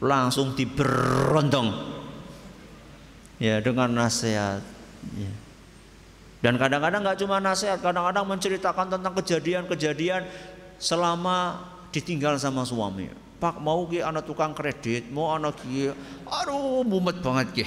langsung 0.00 0.52
diberondong 0.52 1.72
ya 3.40 3.60
dengan 3.64 3.92
nasihat. 4.04 4.60
Ya. 5.16 5.32
Dan 6.44 6.60
kadang-kadang 6.60 7.00
nggak 7.02 7.18
cuma 7.24 7.40
nasihat, 7.40 7.80
kadang-kadang 7.80 8.28
menceritakan 8.28 8.86
tentang 8.92 9.12
kejadian-kejadian 9.16 10.28
selama 10.76 11.64
ditinggal 11.90 12.36
sama 12.36 12.62
suami. 12.68 13.08
Pak 13.36 13.60
mau 13.60 13.84
ki 13.88 14.00
anak 14.00 14.24
tukang 14.28 14.56
kredit, 14.56 15.08
mau 15.12 15.32
anak 15.32 15.60
ki, 15.60 15.92
aduh 16.24 16.84
mumet 16.84 17.20
banget 17.20 17.48
ki. 17.52 17.64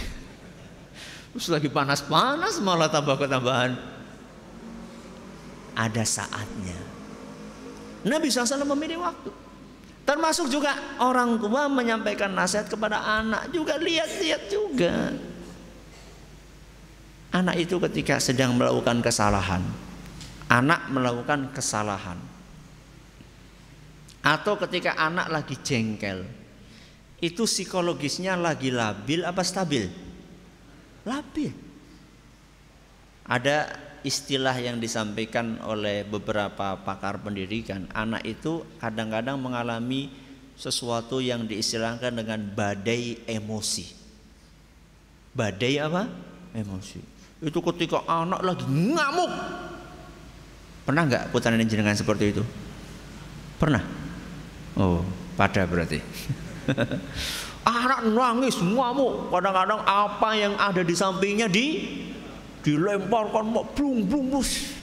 Terus 1.34 1.48
lagi 1.54 1.70
panas-panas 1.70 2.58
malah 2.62 2.90
tambah 2.90 3.16
ketambahan. 3.18 3.78
Ada 5.78 6.04
saatnya. 6.04 6.80
Nabi 8.04 8.32
SAW 8.32 8.66
memilih 8.76 9.04
waktu. 9.04 9.32
Termasuk 10.10 10.50
juga 10.50 10.74
orang 10.98 11.38
tua 11.38 11.70
menyampaikan 11.70 12.34
nasihat 12.34 12.66
kepada 12.66 12.98
anak 12.98 13.54
juga 13.54 13.78
lihat-lihat 13.78 14.42
juga. 14.50 15.14
Anak 17.30 17.62
itu 17.62 17.78
ketika 17.78 18.18
sedang 18.18 18.58
melakukan 18.58 19.06
kesalahan, 19.06 19.62
anak 20.50 20.90
melakukan 20.90 21.54
kesalahan, 21.54 22.18
atau 24.26 24.58
ketika 24.66 24.98
anak 24.98 25.30
lagi 25.30 25.54
jengkel, 25.62 26.26
itu 27.22 27.46
psikologisnya 27.46 28.34
lagi 28.34 28.74
labil 28.74 29.22
apa 29.22 29.46
stabil? 29.46 30.09
Labil. 31.10 31.50
Ada 33.26 33.74
istilah 34.06 34.54
yang 34.62 34.78
disampaikan 34.78 35.58
oleh 35.66 36.06
beberapa 36.06 36.78
pakar 36.82 37.20
pendidikan, 37.20 37.90
anak 37.92 38.22
itu 38.26 38.62
kadang-kadang 38.78 39.42
mengalami 39.42 40.14
sesuatu 40.60 41.18
yang 41.24 41.46
diistilahkan 41.50 42.14
dengan 42.14 42.40
badai 42.54 43.26
emosi. 43.26 43.86
Badai 45.34 45.74
apa? 45.82 46.04
Emosi. 46.54 47.00
Itu 47.40 47.64
ketika 47.64 48.04
anak 48.06 48.42
lagi 48.44 48.66
ngamuk. 48.68 49.32
Pernah 50.84 51.04
nggak 51.06 51.24
putaran 51.30 51.62
jenengan 51.64 51.96
seperti 51.96 52.34
itu? 52.34 52.44
Pernah? 53.62 53.84
Oh, 54.74 55.06
pada 55.38 55.64
berarti. 55.70 56.02
Anak 57.70 58.02
nangis 58.10 58.58
ngamuk. 58.58 59.30
Kadang-kadang 59.30 59.86
apa 59.86 60.30
yang 60.34 60.58
ada 60.58 60.82
di 60.82 60.96
sampingnya 60.98 61.46
di 61.46 61.86
dilemparkan 62.66 63.46
mau 63.46 63.66
blung 63.78 64.10
blung 64.10 64.26
bus. 64.34 64.82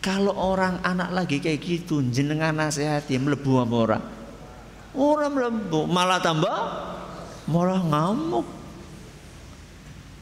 Kalau 0.00 0.36
orang 0.36 0.80
anak 0.84 1.12
lagi 1.12 1.40
kayak 1.40 1.60
gitu, 1.64 2.04
jenengan 2.12 2.52
nasihati 2.52 3.16
melebu 3.16 3.52
apa 3.56 3.76
orang? 3.76 4.04
Orang 4.92 5.32
melebu, 5.32 5.80
malah 5.88 6.20
tambah 6.20 6.56
malah 7.48 7.80
ngamuk. 7.80 8.44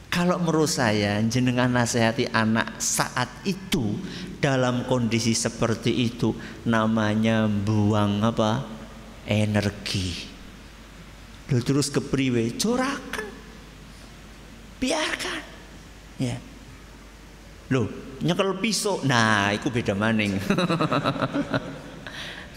Kalau 0.07 0.37
menurut 0.39 0.69
saya 0.69 1.19
jenengan 1.25 1.67
nasihati 1.67 2.29
anak 2.31 2.79
saat 2.79 3.27
itu 3.43 3.97
dalam 4.39 4.85
kondisi 4.85 5.33
seperti 5.33 6.11
itu 6.11 6.35
namanya 6.67 7.47
buang 7.47 8.23
apa? 8.23 8.63
energi. 9.23 10.32
Terus 11.47 11.91
kepriwe 11.91 12.55
corakan. 12.55 13.27
Biarkan. 14.79 15.41
Ya. 16.19 16.37
Loh, 17.71 17.87
nyekel 18.23 18.59
pisau. 18.59 18.99
Nah, 19.03 19.51
itu 19.55 19.71
beda 19.71 19.95
maning. 19.95 20.39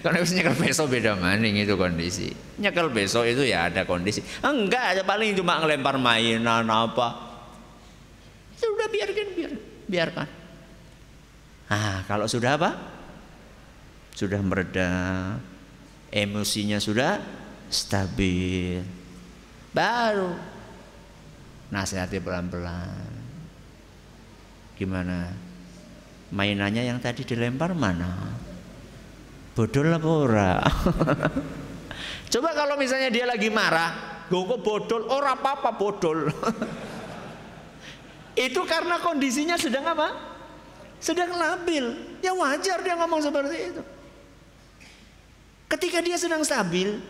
Karena 0.02 0.22
bisa 0.22 0.34
nyekel 0.38 0.56
pisau 0.58 0.86
beda 0.86 1.18
maning 1.18 1.62
itu 1.62 1.74
kondisi. 1.74 2.30
Nyekel 2.62 2.90
pisau 2.94 3.26
itu 3.26 3.42
ya 3.42 3.66
ada 3.66 3.86
kondisi. 3.86 4.22
Enggak, 4.42 4.94
aja 4.94 5.02
paling 5.02 5.34
cuma 5.34 5.58
ngelempar 5.58 5.98
mainan 5.98 6.66
apa. 6.66 7.26
Sudah 8.56 8.88
biarkan, 8.88 9.26
biar, 9.36 9.52
biarkan. 9.86 10.28
Nah, 11.66 12.06
kalau 12.06 12.30
sudah 12.30 12.54
apa? 12.54 12.70
Sudah 14.14 14.40
mereda, 14.40 14.88
emosinya 16.08 16.80
sudah 16.80 17.20
stabil. 17.70 18.82
Baru 19.72 20.56
nasihati 21.70 22.22
pelan-pelan. 22.22 23.10
Gimana? 24.76 25.32
Mainannya 26.30 26.82
yang 26.84 26.98
tadi 26.98 27.22
dilempar 27.22 27.72
mana? 27.72 28.34
Bodol 29.56 29.94
apa 29.94 30.10
ora? 30.10 30.54
Coba 32.32 32.50
kalau 32.52 32.76
misalnya 32.76 33.08
dia 33.08 33.24
lagi 33.24 33.48
marah 33.48 34.22
gue 34.26 34.58
bodol? 34.58 35.06
Ora 35.08 35.38
apa-apa 35.38 35.70
bodol. 35.78 36.28
Itu 38.36 38.68
karena 38.68 39.00
kondisinya 39.00 39.56
sedang 39.56 39.86
apa? 39.88 40.12
Sedang 41.00 41.32
labil. 41.32 42.18
Ya 42.20 42.36
wajar 42.36 42.84
dia 42.84 42.92
ngomong 43.00 43.24
seperti 43.24 43.56
itu. 43.72 43.82
Ketika 45.72 46.04
dia 46.04 46.20
sedang 46.20 46.44
stabil 46.44 47.00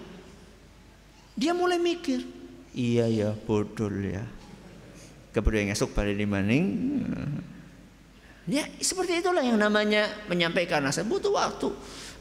dia 1.36 1.52
mulai 1.52 1.76
mikir, 1.76 2.24
iya 2.72 3.06
ya 3.06 3.30
bodol 3.36 3.92
ya. 4.00 4.24
Kemudian 5.36 5.68
esok 5.68 5.92
pada 5.92 6.08
di 6.08 6.24
maning 6.24 6.64
Ya, 8.46 8.62
seperti 8.78 9.18
itulah 9.18 9.42
yang 9.42 9.58
namanya 9.58 10.06
menyampaikan 10.30 10.78
nasihat 10.78 11.10
butuh 11.10 11.34
waktu. 11.34 11.66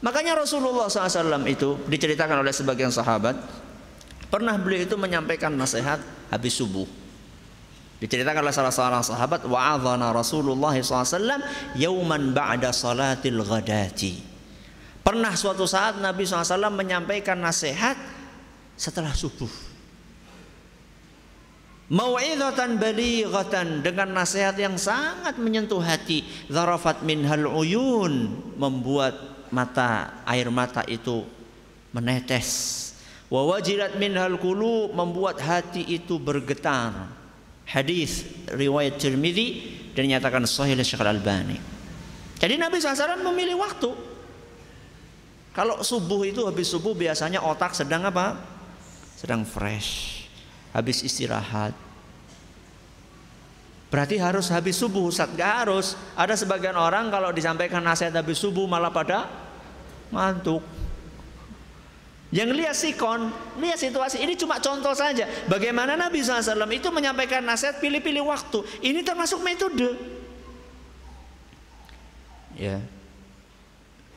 Makanya 0.02 0.42
Rasulullah 0.42 0.90
SAW 0.90 1.46
itu 1.46 1.78
diceritakan 1.86 2.42
oleh 2.42 2.50
sebagian 2.50 2.90
sahabat 2.90 3.38
pernah 4.26 4.58
beliau 4.58 4.82
itu 4.82 4.98
menyampaikan 4.98 5.54
nasihat 5.54 6.02
habis 6.26 6.58
subuh. 6.58 6.84
Diceritakan 8.02 8.42
oleh 8.42 8.52
salah 8.52 8.74
seorang 8.74 9.06
sahabat 9.06 9.46
wa'adhana 9.46 10.10
Rasulullah 10.10 10.74
SAW 10.74 11.40
yauman 11.78 12.34
ba'da 12.34 12.74
salatil 12.74 13.40
ghadati. 13.46 14.18
Pernah 15.06 15.30
suatu 15.38 15.62
saat 15.62 16.02
Nabi 16.02 16.26
SAW 16.26 16.74
menyampaikan 16.74 17.38
nasihat 17.38 17.94
setelah 18.76 19.12
subuh. 19.16 19.48
Mau'izatan 21.86 22.82
balighatan 22.82 23.78
dengan 23.78 24.10
nasihat 24.10 24.58
yang 24.58 24.74
sangat 24.74 25.38
menyentuh 25.38 25.78
hati. 25.78 26.26
Zarafat 26.50 27.06
minhal 27.06 27.46
uyun 27.46 28.34
membuat 28.58 29.14
mata 29.54 30.18
air 30.26 30.50
mata 30.50 30.82
itu 30.90 31.22
menetes. 31.94 32.74
Wa 33.30 33.46
wajilat 33.46 33.98
minhal 34.02 34.34
qulub 34.38 34.98
membuat 34.98 35.38
hati 35.38 35.86
itu 35.86 36.18
bergetar. 36.18 37.10
Hadis 37.66 38.26
riwayat 38.50 38.98
Tirmizi 38.98 39.78
dan 39.94 40.10
dinyatakan 40.10 40.42
sahih 40.46 40.74
oleh 40.74 40.86
Syekh 40.86 41.02
Al-Albani. 41.02 41.58
Jadi 42.38 42.54
Nabi 42.58 42.78
SAW 42.82 43.22
memilih 43.30 43.58
waktu. 43.62 43.90
Kalau 45.54 45.80
subuh 45.80 46.26
itu 46.26 46.44
habis 46.44 46.68
subuh 46.68 46.92
biasanya 46.92 47.40
otak 47.46 47.72
sedang 47.78 48.04
apa? 48.04 48.55
Sedang 49.16 49.42
fresh. 49.48 50.22
Habis 50.76 51.00
istirahat. 51.02 51.72
Berarti 53.88 54.20
harus 54.20 54.50
habis 54.50 54.76
subuh 54.76 55.08
Ustaz 55.08 55.30
Gak 55.38 55.62
harus 55.62 55.94
Ada 56.18 56.34
sebagian 56.34 56.74
orang 56.74 57.06
kalau 57.06 57.30
disampaikan 57.30 57.78
nasihat 57.78 58.18
habis 58.18 58.34
subuh 58.42 58.66
Malah 58.66 58.90
pada 58.90 59.30
ngantuk 60.10 60.58
yang 62.34 62.50
lihat 62.50 62.74
sikon, 62.74 63.30
lihat 63.62 63.78
situasi 63.78 64.18
ini 64.18 64.34
cuma 64.34 64.58
contoh 64.58 64.90
saja. 64.98 65.30
Bagaimana 65.46 65.94
Nabi 65.94 66.26
SAW 66.26 66.58
itu 66.74 66.90
menyampaikan 66.90 67.38
nasihat 67.38 67.78
pilih-pilih 67.78 68.26
waktu. 68.26 68.66
Ini 68.82 69.06
termasuk 69.06 69.46
metode. 69.46 69.94
Ya, 72.58 72.82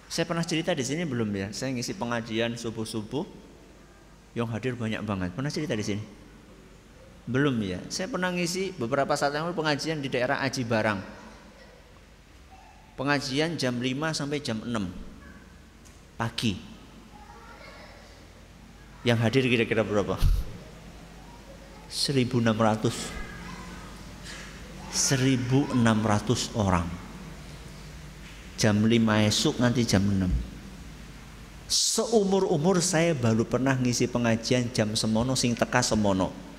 saya 0.09 0.25
pernah 0.25 0.41
cerita 0.41 0.73
di 0.73 0.81
sini 0.81 1.05
belum 1.05 1.29
ya? 1.29 1.47
Saya 1.53 1.69
ngisi 1.69 1.93
pengajian 1.93 2.57
subuh-subuh, 2.57 3.29
yang 4.37 4.49
hadir 4.49 4.77
banyak 4.77 5.01
banget. 5.01 5.29
Pernah 5.33 5.49
cerita 5.49 5.73
di 5.73 5.85
sini? 5.85 6.03
Belum 7.29 7.61
ya. 7.61 7.77
Saya 7.93 8.09
pernah 8.09 8.33
ngisi 8.33 8.73
beberapa 8.73 9.13
saat 9.13 9.37
yang 9.37 9.45
lalu 9.49 9.57
pengajian 9.57 10.01
di 10.01 10.09
daerah 10.09 10.41
Aji 10.41 10.65
Barang. 10.65 10.97
Pengajian 12.97 13.55
jam 13.55 13.77
5 13.77 14.17
sampai 14.17 14.41
jam 14.41 14.59
6 14.59 14.75
pagi. 16.19 16.57
Yang 19.07 19.19
hadir 19.23 19.43
kira-kira 19.47 19.85
berapa? 19.85 20.19
1600 21.87 23.29
1600 24.89 26.57
orang. 26.57 26.87
Jam 28.59 28.75
5 28.83 29.29
esok 29.29 29.55
nanti 29.61 29.85
jam 29.85 30.03
6. 30.03 30.48
Seumur-umur 31.69 32.81
saya 32.81 33.13
baru 33.13 33.45
pernah 33.45 33.77
ngisi 33.77 34.09
pengajian 34.09 34.73
jam 34.73 34.89
semono 34.97 35.37
sing 35.37 35.53
teka 35.53 35.85
semono 35.85 36.49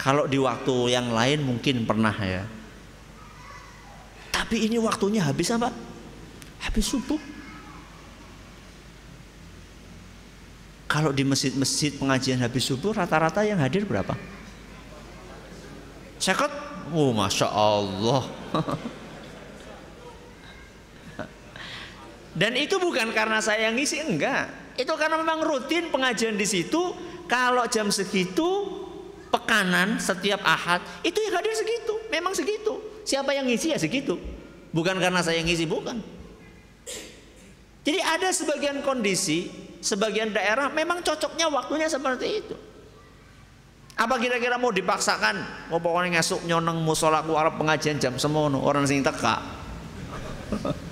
kalau 0.00 0.24
di 0.24 0.40
waktu 0.40 0.96
yang 0.96 1.12
lain 1.12 1.44
mungkin 1.44 1.84
pernah 1.84 2.16
ya. 2.16 2.48
Tapi 4.32 4.64
ini 4.64 4.80
waktunya 4.80 5.20
habis 5.20 5.52
apa? 5.52 5.68
Habis 6.64 6.88
subuh. 6.88 7.20
Kalau 10.88 11.12
di 11.12 11.20
masjid-masjid 11.20 11.92
pengajian 11.92 12.40
habis 12.40 12.64
subuh 12.64 12.96
rata-rata 12.96 13.44
yang 13.44 13.60
hadir 13.60 13.84
berapa? 13.84 14.16
Sekot? 16.16 16.48
Oh 16.96 17.12
masya 17.12 17.52
Allah. 17.52 18.24
Dan 22.40 22.56
itu 22.56 22.80
bukan 22.80 23.12
karena 23.12 23.36
saya 23.44 23.68
yang 23.68 23.76
ngisi 23.76 24.00
enggak. 24.00 24.48
Itu 24.80 24.96
karena 24.96 25.20
memang 25.20 25.44
rutin 25.44 25.92
pengajian 25.92 26.40
di 26.40 26.48
situ. 26.48 26.96
Kalau 27.28 27.68
jam 27.68 27.92
segitu 27.92 28.80
pekanan 29.28 30.02
setiap 30.02 30.42
ahad 30.42 30.82
itu 31.06 31.20
yang 31.22 31.36
hadir 31.36 31.52
segitu 31.52 31.94
memang 32.08 32.32
segitu. 32.32 32.80
Siapa 33.04 33.36
yang 33.36 33.44
ngisi 33.44 33.76
ya 33.76 33.78
segitu. 33.78 34.16
Bukan 34.72 34.96
karena 34.96 35.20
saya 35.20 35.36
yang 35.36 35.46
ngisi 35.52 35.68
bukan. 35.68 36.00
Jadi 37.84 38.00
ada 38.00 38.32
sebagian 38.32 38.80
kondisi 38.80 39.52
sebagian 39.84 40.32
daerah 40.32 40.72
memang 40.72 41.04
cocoknya 41.04 41.46
waktunya 41.52 41.92
seperti 41.92 42.26
itu. 42.40 42.56
Apa 44.00 44.16
kira-kira 44.16 44.56
mau 44.56 44.72
dipaksakan? 44.72 45.68
Mau 45.68 45.76
pokoknya 45.76 46.16
ngasuk 46.18 46.48
nyoneng 46.48 46.80
musola 46.80 47.20
Arab 47.20 47.60
pengajian 47.60 48.00
jam 48.00 48.16
semono. 48.16 48.64
Orang 48.64 48.88
sing 48.88 49.04
teka 49.04 49.44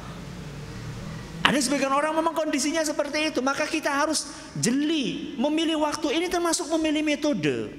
ada 1.48 1.56
sebagian 1.56 1.88
orang 1.88 2.12
memang 2.12 2.36
kondisinya 2.36 2.84
seperti 2.84 3.32
itu 3.32 3.40
maka 3.40 3.64
kita 3.64 3.88
harus 3.88 4.28
jeli 4.52 5.32
memilih 5.40 5.80
waktu 5.80 6.12
ini 6.12 6.28
termasuk 6.28 6.68
memilih 6.76 7.00
metode 7.00 7.72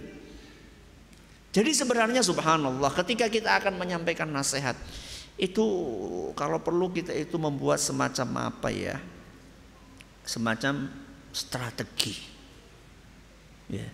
jadi 1.53 1.69
sebenarnya 1.73 2.25
subhanallah 2.25 2.89
ketika 3.05 3.29
kita 3.29 3.61
akan 3.61 3.77
menyampaikan 3.77 4.29
nasihat 4.29 4.73
itu 5.39 5.65
kalau 6.35 6.59
perlu 6.59 6.91
kita 6.91 7.15
itu 7.15 7.39
membuat 7.39 7.79
semacam 7.79 8.51
apa 8.51 8.69
ya? 8.75 8.99
Semacam 10.27 10.91
strategi. 11.31 12.19
Ya. 13.71 13.87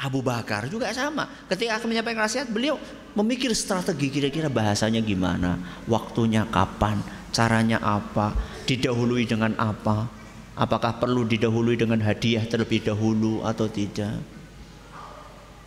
Abu 0.00 0.24
Bakar 0.24 0.70
juga 0.70 0.88
sama. 0.96 1.28
Ketika 1.50 1.76
akan 1.76 1.92
menyampaikan 1.92 2.24
nasihat, 2.24 2.48
beliau 2.48 2.80
memikir 3.12 3.52
strategi 3.52 4.08
kira-kira 4.08 4.48
bahasanya 4.48 5.04
gimana, 5.04 5.60
waktunya 5.84 6.48
kapan, 6.48 7.04
caranya 7.30 7.78
apa, 7.82 8.34
didahului 8.66 9.26
dengan 9.26 9.54
apa, 9.58 10.06
apakah 10.58 10.98
perlu 11.00 11.26
didahului 11.26 11.78
dengan 11.78 12.02
hadiah 12.02 12.44
terlebih 12.46 12.84
dahulu 12.84 13.42
atau 13.46 13.66
tidak? 13.70 14.20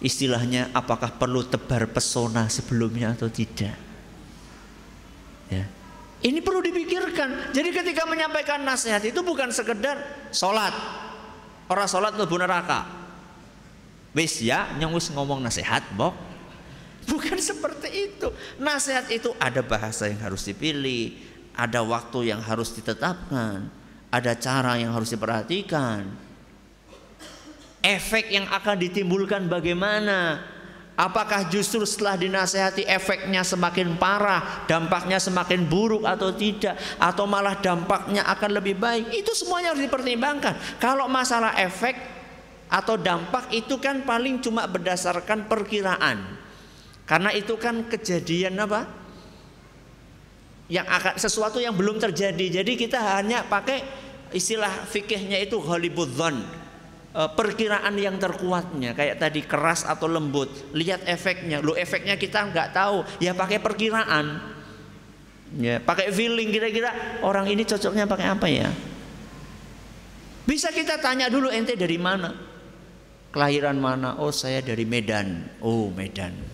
Istilahnya 0.03 0.69
apakah 0.75 1.15
perlu 1.15 1.47
tebar 1.47 1.87
pesona 1.87 2.51
sebelumnya 2.51 3.15
atau 3.15 3.31
tidak? 3.31 3.75
Ya. 5.47 5.65
Ini 6.23 6.39
perlu 6.39 6.63
dipikirkan. 6.63 7.51
Jadi 7.51 7.69
ketika 7.71 8.07
menyampaikan 8.07 8.63
nasihat 8.63 9.03
itu 9.03 9.19
bukan 9.23 9.51
sekedar 9.51 9.99
sholat. 10.31 10.71
Orang 11.67 11.87
sholat 11.87 12.15
lebu 12.15 12.35
neraka. 12.39 12.87
Wis 14.13 14.43
ya 14.43 14.69
ngomong 14.79 15.41
nasihat 15.41 15.83
bok 15.95 16.33
bukan 17.07 17.39
seperti 17.39 18.11
itu. 18.11 18.27
Nasihat 18.59 19.07
itu 19.11 19.35
ada 19.39 19.59
bahasa 19.63 20.07
yang 20.07 20.19
harus 20.23 20.43
dipilih 20.47 21.32
ada 21.53 21.85
waktu 21.85 22.33
yang 22.33 22.41
harus 22.41 22.73
ditetapkan 22.73 23.69
ada 24.13 24.31
cara 24.37 24.77
yang 24.77 24.93
harus 24.93 25.13
diperhatikan 25.13 26.33
efek 27.83 28.31
yang 28.31 28.47
akan 28.47 28.79
ditimbulkan 28.79 29.51
bagaimana? 29.51 30.39
Apakah 30.93 31.49
justru 31.49 31.83
setelah 31.89 32.15
dinasehati 32.15 32.85
efeknya 32.85 33.41
semakin 33.41 33.97
parah, 33.97 34.63
dampaknya 34.69 35.17
semakin 35.17 35.65
buruk 35.65 36.05
atau 36.05 36.29
tidak, 36.31 36.77
atau 37.01 37.25
malah 37.25 37.57
dampaknya 37.57 38.23
akan 38.29 38.61
lebih 38.61 38.77
baik? 38.77 39.09
Itu 39.09 39.33
semuanya 39.33 39.73
harus 39.73 39.89
dipertimbangkan. 39.89 40.77
Kalau 40.77 41.09
masalah 41.09 41.57
efek 41.57 41.97
atau 42.69 42.93
dampak 42.93 43.49
itu 43.57 43.81
kan 43.81 44.05
paling 44.05 44.37
cuma 44.45 44.69
berdasarkan 44.69 45.49
perkiraan. 45.49 46.37
Karena 47.09 47.33
itu 47.33 47.57
kan 47.57 47.89
kejadian 47.89 48.61
apa? 48.61 48.85
Yang 50.71 50.87
akan 50.87 51.13
sesuatu 51.19 51.57
yang 51.59 51.75
belum 51.75 51.99
terjadi. 51.99 52.63
Jadi 52.63 52.79
kita 52.79 52.99
hanya 53.19 53.43
pakai 53.43 53.83
istilah 54.33 54.87
fikihnya 54.89 55.39
itu 55.43 55.59
Hollywood 55.59 56.11
Eh, 57.13 57.29
perkiraan 57.37 57.93
yang 57.93 58.17
terkuatnya 58.17 58.97
kayak 58.97 59.21
tadi 59.21 59.45
keras 59.45 59.85
atau 59.85 60.09
lembut. 60.09 60.49
Lihat 60.73 61.05
efeknya. 61.05 61.61
Lo 61.61 61.77
efeknya 61.77 62.17
kita 62.17 62.49
nggak 62.49 62.73
tahu. 62.73 63.05
Ya 63.21 63.37
pakai 63.37 63.61
perkiraan. 63.61 64.41
Ya 65.61 65.77
pakai 65.77 66.09
feeling. 66.09 66.49
Kira-kira 66.49 67.21
orang 67.21 67.45
ini 67.53 67.61
cocoknya 67.69 68.09
pakai 68.09 68.27
apa 68.33 68.47
ya? 68.49 68.73
Bisa 70.49 70.73
kita 70.73 70.97
tanya 70.97 71.29
dulu 71.29 71.53
ente 71.53 71.77
dari 71.77 72.01
mana? 72.01 72.33
Kelahiran 73.29 73.77
mana? 73.77 74.17
Oh 74.17 74.33
saya 74.33 74.65
dari 74.65 74.81
Medan. 74.81 75.53
Oh 75.61 75.93
Medan 75.93 76.52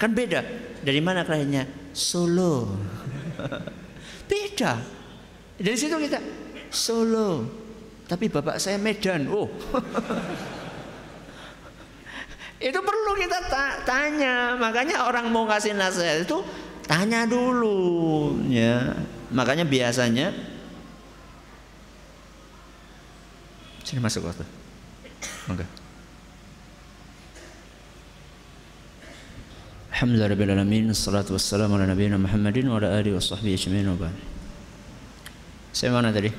kan 0.00 0.16
beda 0.16 0.40
dari 0.80 1.04
mana 1.04 1.28
kelahirannya 1.28 1.92
Solo 1.92 2.72
beda 4.30 4.80
dari 5.60 5.76
situ 5.76 6.00
kita 6.00 6.16
Solo 6.72 7.60
tapi 8.10 8.26
bapak 8.26 8.58
saya 8.58 8.74
Medan. 8.74 9.30
Oh. 9.30 9.46
Itu 12.58 12.82
perlu 12.82 13.12
kita 13.14 13.38
tanya. 13.86 14.58
Makanya 14.58 15.06
orang 15.06 15.30
mau 15.30 15.46
kasih 15.46 15.78
nasihat 15.78 16.26
itu 16.26 16.42
tanya 16.90 17.22
dulu 17.22 18.34
ya. 18.50 18.98
Makanya 19.30 19.62
biasanya 19.62 20.34
sini 23.86 24.02
masuk 24.02 24.26
waktu. 24.26 24.42
Mangga. 25.46 25.79
Alhamdulillah 30.00 30.32
rabbil 30.32 30.52
alamin 30.56 30.96
Assalatu 30.96 31.36
wassalamu 31.36 31.76
ala 31.76 31.84
nabiyina 31.84 32.16
Muhammadin 32.16 32.72
Wa 32.72 32.80
ala 32.80 32.96
alihi 33.04 33.12
wa 33.12 33.20
sahbihi 33.20 33.52
ajma'in 33.52 33.84
wa 33.84 34.00
ba'd 34.00 34.16
Saya 35.76 35.92
mana 35.92 36.08
tadi? 36.08 36.32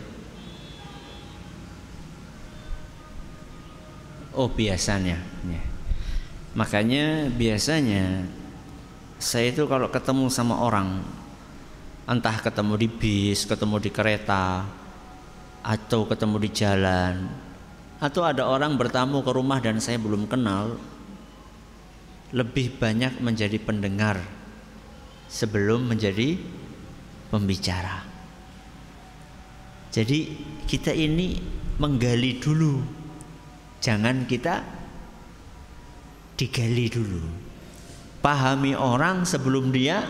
Oh 4.33 4.49
biasanya 4.49 5.13
ya. 5.45 5.61
Makanya 6.57 7.29
biasanya 7.29 8.25
Saya 9.21 9.53
itu 9.53 9.69
kalau 9.69 9.93
ketemu 9.93 10.25
sama 10.33 10.57
orang 10.57 11.05
Entah 12.09 12.41
ketemu 12.41 12.81
di 12.81 12.89
bis, 12.89 13.45
ketemu 13.45 13.77
di 13.77 13.93
kereta 13.93 14.65
Atau 15.61 16.09
ketemu 16.09 16.41
di 16.41 16.49
jalan 16.49 17.29
Atau 18.01 18.25
ada 18.25 18.41
orang 18.41 18.73
bertamu 18.73 19.21
ke 19.21 19.29
rumah 19.29 19.61
dan 19.61 19.77
saya 19.77 20.01
belum 20.01 20.25
kenal 20.25 20.81
lebih 22.31 22.79
banyak 22.79 23.19
menjadi 23.19 23.59
pendengar 23.59 24.19
sebelum 25.27 25.87
menjadi 25.87 26.39
pembicara. 27.31 28.03
Jadi 29.91 30.39
kita 30.67 30.95
ini 30.95 31.35
menggali 31.75 32.39
dulu. 32.39 32.79
Jangan 33.83 34.23
kita 34.23 34.63
digali 36.39 36.87
dulu. 36.87 37.23
Pahami 38.23 38.77
orang 38.77 39.27
sebelum 39.27 39.73
dia 39.73 40.07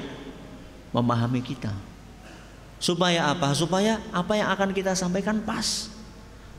memahami 0.93 1.41
kita. 1.41 1.74
Supaya 2.78 3.34
apa? 3.34 3.53
Supaya 3.57 4.01
apa 4.13 4.38
yang 4.38 4.49
akan 4.53 4.74
kita 4.76 4.93
sampaikan 4.93 5.41
pas. 5.41 5.89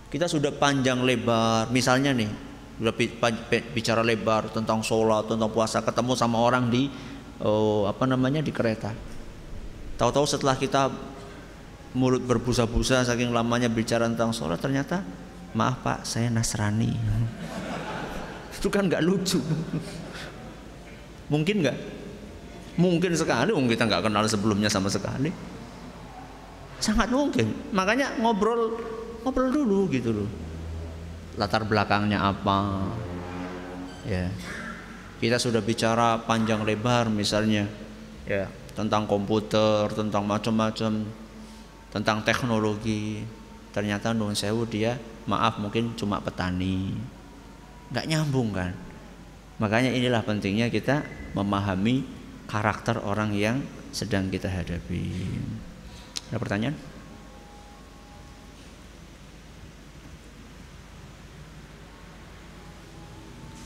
Kita 0.09 0.27
sudah 0.29 0.53
panjang 0.53 1.05
lebar, 1.05 1.73
misalnya 1.73 2.13
nih, 2.13 2.29
udah 2.83 2.95
bicara 3.71 4.03
lebar 4.03 4.51
tentang 4.51 4.83
sholat 4.83 5.31
tentang 5.31 5.47
puasa 5.55 5.79
ketemu 5.87 6.19
sama 6.19 6.43
orang 6.43 6.67
di 6.67 6.91
oh, 7.39 7.87
apa 7.87 8.11
namanya 8.11 8.43
di 8.43 8.51
kereta. 8.51 8.91
Tahu-tahu 9.95 10.27
setelah 10.27 10.59
kita 10.59 10.91
mulut 11.95 12.27
berbusa-busa 12.27 13.07
saking 13.07 13.31
lamanya 13.31 13.71
bicara 13.71 14.11
tentang 14.11 14.35
sholat 14.35 14.59
ternyata 14.59 15.07
maaf 15.55 15.79
pak 15.87 16.03
saya 16.03 16.27
Nasrani. 16.27 16.91
Itu 18.59 18.67
kan 18.67 18.91
nggak 18.91 19.07
lucu. 19.07 19.39
Mungkin 21.33 21.63
nggak? 21.63 21.79
Mungkin 22.83 23.13
sekali 23.15 23.53
mungkin 23.53 23.79
kita 23.79 23.85
nggak 23.85 24.11
kenal 24.11 24.25
sebelumnya 24.27 24.67
sama 24.67 24.91
sekali. 24.91 25.29
Sangat 26.83 27.15
mungkin. 27.15 27.71
Makanya 27.71 28.19
ngobrol 28.19 28.75
ngobrol 29.23 29.55
dulu 29.55 29.87
gitu 29.93 30.11
loh 30.11 30.42
latar 31.37 31.65
belakangnya 31.65 32.21
apa. 32.21 32.89
Ya. 34.05 34.29
Kita 35.23 35.39
sudah 35.39 35.63
bicara 35.63 36.19
panjang 36.23 36.67
lebar 36.67 37.09
misalnya. 37.09 37.69
Ya. 38.27 38.51
Tentang 38.73 39.05
komputer 39.05 39.93
tentang 39.93 40.25
macam-macam 40.25 41.07
tentang 41.93 42.25
teknologi. 42.25 43.23
Ternyata 43.73 44.13
non 44.13 44.37
sewu 44.37 44.69
dia 44.69 44.97
maaf 45.29 45.61
mungkin 45.61 45.97
cuma 45.97 46.21
petani. 46.21 46.93
Nggak 47.93 48.09
nyambung 48.09 48.53
kan? 48.53 48.73
Makanya 49.61 49.93
inilah 49.93 50.25
pentingnya 50.25 50.73
kita 50.73 51.05
memahami 51.37 52.03
karakter 52.49 53.01
orang 53.01 53.33
yang 53.37 53.61
sedang 53.93 54.33
kita 54.33 54.49
hadapi. 54.49 55.13
Ada 56.33 56.41
pertanyaan 56.41 56.77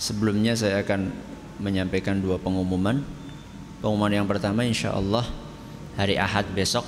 Sebelumnya 0.06 0.54
saya 0.54 0.86
akan 0.86 1.10
menyampaikan 1.58 2.22
dua 2.22 2.38
pengumuman. 2.38 3.02
Pengumuman 3.82 4.14
yang 4.14 4.30
pertama 4.30 4.62
insya 4.62 4.94
Allah 4.94 5.26
hari 5.98 6.14
Ahad 6.14 6.46
besok. 6.54 6.86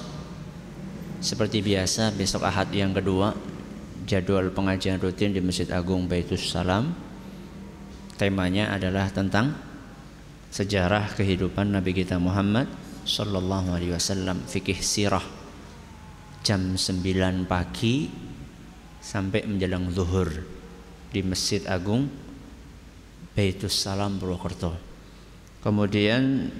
Seperti 1.18 1.58
biasa 1.58 2.14
besok 2.14 2.46
Ahad 2.46 2.70
yang 2.70 2.94
kedua 2.94 3.34
jadwal 4.06 4.54
pengajian 4.54 5.02
rutin 5.02 5.34
di 5.34 5.42
Masjid 5.42 5.66
Agung 5.74 6.06
Baitus 6.06 6.46
Salam. 6.46 6.94
Temanya 8.14 8.70
adalah 8.70 9.10
tentang 9.10 9.50
sejarah 10.54 11.10
kehidupan 11.18 11.74
Nabi 11.74 11.98
kita 11.98 12.22
Muhammad 12.22 12.70
Sallallahu 13.02 13.74
Alaihi 13.74 13.98
Wasallam 13.98 14.46
fikih 14.46 14.78
sirah. 14.78 15.26
Jam 16.46 16.78
9 16.78 17.50
pagi 17.50 18.06
sampai 19.02 19.42
menjelang 19.42 19.90
zuhur 19.90 20.30
di 21.10 21.18
Masjid 21.26 21.66
Agung 21.66 22.27
Baitus 23.38 23.86
Salam 23.86 24.18
Purwokerto. 24.18 24.74
Kemudian 25.62 26.50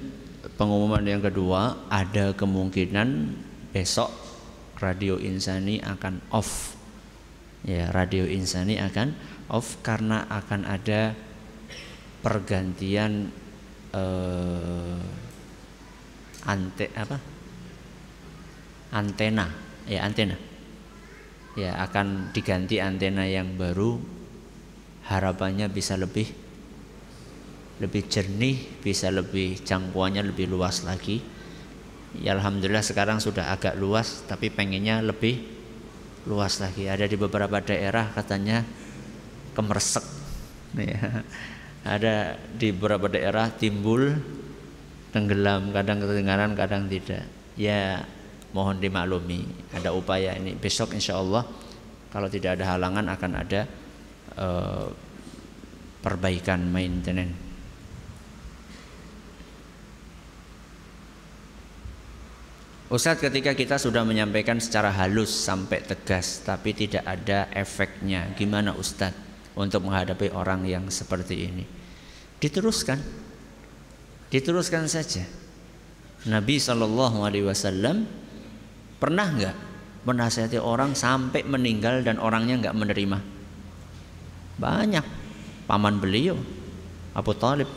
pengumuman 0.55 1.03
yang 1.03 1.19
kedua 1.19 1.91
ada 1.91 2.39
kemungkinan 2.39 3.35
besok 3.75 4.15
Radio 4.79 5.19
Insani 5.19 5.83
akan 5.83 6.23
off. 6.31 6.79
Ya, 7.67 7.91
Radio 7.91 8.31
Insani 8.31 8.79
akan 8.79 9.11
off 9.51 9.83
karena 9.83 10.31
akan 10.31 10.71
ada 10.71 11.19
pergantian 12.23 13.27
eh, 13.91 15.03
ante 16.47 16.95
apa? 16.95 17.19
Antena, 18.95 19.51
ya 19.91 20.07
antena. 20.07 20.39
Ya, 21.59 21.75
akan 21.83 22.31
diganti 22.31 22.79
antena 22.79 23.27
yang 23.27 23.59
baru 23.59 23.99
harapannya 25.11 25.67
bisa 25.75 25.99
lebih 25.99 26.47
lebih 27.79 28.11
jernih, 28.11 28.83
bisa 28.83 29.09
lebih 29.09 29.63
jangkauannya 29.63 30.23
lebih 30.27 30.51
luas 30.51 30.83
lagi. 30.83 31.23
Ya 32.19 32.35
alhamdulillah 32.35 32.83
sekarang 32.83 33.23
sudah 33.23 33.55
agak 33.55 33.79
luas, 33.79 34.27
tapi 34.27 34.51
pengennya 34.51 34.99
lebih 34.99 35.39
luas 36.27 36.59
lagi. 36.59 36.91
Ada 36.91 37.07
di 37.07 37.15
beberapa 37.15 37.63
daerah 37.63 38.11
katanya 38.13 38.67
kemersek. 39.55 40.05
Ya. 40.77 41.25
Ada 41.87 42.37
di 42.59 42.75
beberapa 42.75 43.09
daerah 43.09 43.49
timbul 43.55 44.13
tenggelam, 45.15 45.73
kadang 45.73 46.03
kedengaran, 46.03 46.53
kadang 46.53 46.85
tidak. 46.91 47.25
Ya 47.57 48.05
mohon 48.53 48.83
dimaklumi. 48.83 49.47
Ada 49.73 49.95
upaya 49.95 50.37
ini. 50.37 50.59
Besok 50.59 50.93
insya 50.99 51.17
Allah 51.17 51.47
kalau 52.11 52.29
tidak 52.29 52.59
ada 52.61 52.77
halangan 52.77 53.07
akan 53.09 53.33
ada 53.39 53.61
uh, 54.37 54.87
perbaikan 56.05 56.69
maintenance 56.69 57.48
Ustadz 62.89 63.21
ketika 63.21 63.53
kita 63.53 63.77
sudah 63.77 64.01
menyampaikan 64.01 64.57
secara 64.57 64.89
halus 64.89 65.29
sampai 65.29 65.85
tegas 65.85 66.41
tapi 66.41 66.73
tidak 66.73 67.05
ada 67.05 67.45
efeknya 67.53 68.33
gimana 68.33 68.73
Ustadz 68.73 69.53
untuk 69.53 69.85
menghadapi 69.85 70.33
orang 70.33 70.65
yang 70.65 70.89
seperti 70.89 71.53
ini? 71.53 71.69
Diteruskan. 72.41 72.97
Diteruskan 74.33 74.89
saja. 74.89 75.21
Nabi 76.33 76.57
Shallallahu 76.57 77.29
Alaihi 77.29 77.45
Wasallam 77.45 78.09
pernah 78.97 79.37
nggak 79.37 79.57
menasihati 80.09 80.57
orang 80.57 80.97
sampai 80.97 81.45
meninggal 81.45 82.01
dan 82.01 82.17
orangnya 82.17 82.57
nggak 82.57 82.77
menerima? 82.79 83.19
Banyak. 84.57 85.07
Paman 85.69 86.01
beliau 86.01 86.41
Abu 87.13 87.37
Talib. 87.37 87.69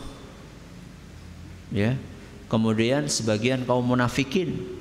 Ya. 1.67 1.99
Kemudian 2.47 3.11
sebagian 3.11 3.67
kaum 3.67 3.83
munafikin 3.83 4.79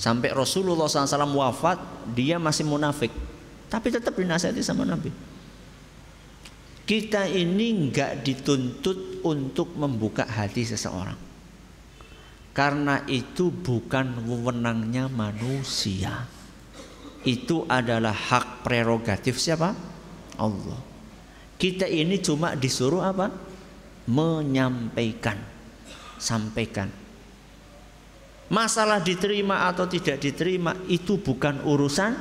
Sampai 0.00 0.32
Rasulullah 0.32 0.88
SAW 0.88 1.36
wafat, 1.36 1.76
dia 2.16 2.40
masih 2.40 2.64
munafik. 2.64 3.12
Tapi 3.68 3.92
tetap 3.92 4.16
dinasihati 4.16 4.64
sama 4.64 4.88
Nabi. 4.88 5.12
Kita 6.88 7.28
ini 7.28 7.92
nggak 7.92 8.24
dituntut 8.24 9.20
untuk 9.20 9.76
membuka 9.76 10.24
hati 10.24 10.64
seseorang. 10.64 11.20
Karena 12.56 13.04
itu 13.12 13.52
bukan 13.52 14.24
wewenangnya 14.24 15.12
manusia. 15.12 16.24
Itu 17.20 17.68
adalah 17.68 18.16
hak 18.16 18.64
prerogatif 18.64 19.36
siapa? 19.36 19.76
Allah. 20.40 20.80
Kita 21.60 21.84
ini 21.84 22.16
cuma 22.24 22.56
disuruh 22.56 23.04
apa? 23.04 23.28
Menyampaikan. 24.08 25.36
Sampaikan 26.16 26.88
Masalah 28.50 28.98
diterima 28.98 29.70
atau 29.70 29.86
tidak 29.86 30.18
diterima 30.18 30.74
itu 30.90 31.22
bukan 31.22 31.62
urusan 31.62 32.12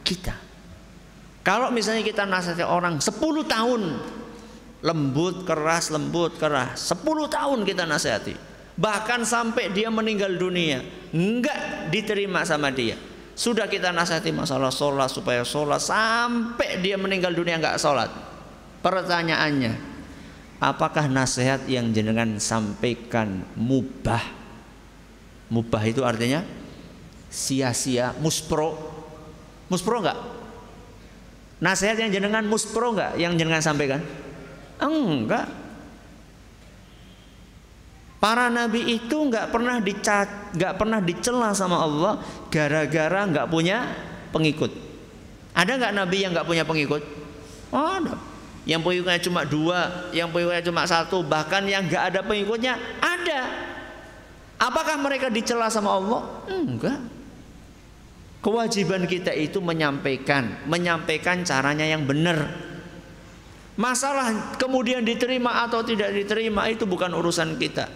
kita. 0.00 0.32
Kalau 1.44 1.68
misalnya 1.68 2.00
kita 2.00 2.24
nasihati 2.24 2.64
orang 2.64 2.98
10 2.98 3.12
tahun 3.44 3.82
lembut 4.80 5.44
keras 5.44 5.92
lembut 5.92 6.40
keras 6.40 6.90
10 6.90 7.04
tahun 7.28 7.68
kita 7.68 7.84
nasihati. 7.84 8.34
Bahkan 8.76 9.28
sampai 9.28 9.72
dia 9.72 9.92
meninggal 9.92 10.32
dunia 10.36 10.80
enggak 11.12 11.92
diterima 11.92 12.42
sama 12.48 12.72
dia. 12.72 12.96
Sudah 13.36 13.68
kita 13.68 13.92
nasihati 13.92 14.32
masalah 14.32 14.72
sholat 14.72 15.12
supaya 15.12 15.44
sholat 15.44 15.84
sampai 15.84 16.80
dia 16.80 16.96
meninggal 16.96 17.36
dunia 17.36 17.60
enggak 17.60 17.76
sholat. 17.76 18.08
Pertanyaannya 18.80 19.76
apakah 20.56 21.04
nasihat 21.04 21.68
yang 21.68 21.92
jenengan 21.92 22.40
sampaikan 22.40 23.44
mubah 23.54 24.35
mubah 25.52 25.82
itu 25.86 26.02
artinya 26.02 26.42
sia-sia 27.30 28.14
muspro 28.18 28.74
muspro 29.66 30.02
enggak 30.02 30.18
nasihat 31.62 31.96
yang 31.98 32.10
jenengan 32.12 32.44
muspro 32.46 32.92
enggak 32.92 33.18
yang 33.18 33.34
jenengan 33.34 33.62
sampaikan 33.64 34.00
Enggak. 34.80 35.48
Para 38.16 38.48
nabi 38.48 38.96
itu 38.96 39.16
enggak 39.28 39.52
pernah 39.52 39.78
dicat, 39.78 40.56
enggak 40.56 40.74
pernah 40.80 41.00
dicela 41.00 41.52
sama 41.52 41.80
Allah 41.80 42.20
gara-gara 42.48 43.20
enggak 43.24 43.46
punya 43.48 43.92
pengikut. 44.32 44.72
Ada 45.52 45.72
enggak 45.80 45.92
nabi 45.94 46.16
yang 46.24 46.32
enggak 46.32 46.48
punya 46.48 46.64
pengikut? 46.64 47.02
Ada. 47.70 48.16
Yang 48.66 48.80
pengikutnya 48.82 49.20
cuma 49.22 49.40
dua, 49.46 50.10
yang 50.10 50.28
pengikutnya 50.34 50.64
cuma 50.66 50.82
satu, 50.88 51.22
bahkan 51.22 51.62
yang 51.70 51.86
enggak 51.86 52.12
ada 52.12 52.20
pengikutnya 52.24 52.74
ada. 52.98 53.40
Apakah 54.56 54.96
mereka 54.96 55.28
dicela 55.28 55.68
sama 55.68 55.92
Allah? 55.92 56.22
Enggak. 56.48 56.96
Kewajiban 58.40 59.04
kita 59.10 59.34
itu 59.34 59.58
menyampaikan, 59.58 60.64
menyampaikan 60.70 61.42
caranya 61.42 61.84
yang 61.84 62.06
benar. 62.06 62.46
Masalah 63.76 64.56
kemudian 64.56 65.04
diterima 65.04 65.66
atau 65.68 65.84
tidak 65.84 66.14
diterima 66.14 66.70
itu 66.72 66.88
bukan 66.88 67.12
urusan 67.12 67.60
kita. 67.60 67.90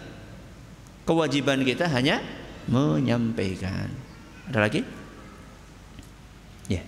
Kewajiban 1.09 1.65
kita 1.65 1.89
hanya 1.89 2.21
menyampaikan. 2.69 3.89
Ada 4.53 4.59
lagi? 4.61 4.83
Ya. 6.69 6.85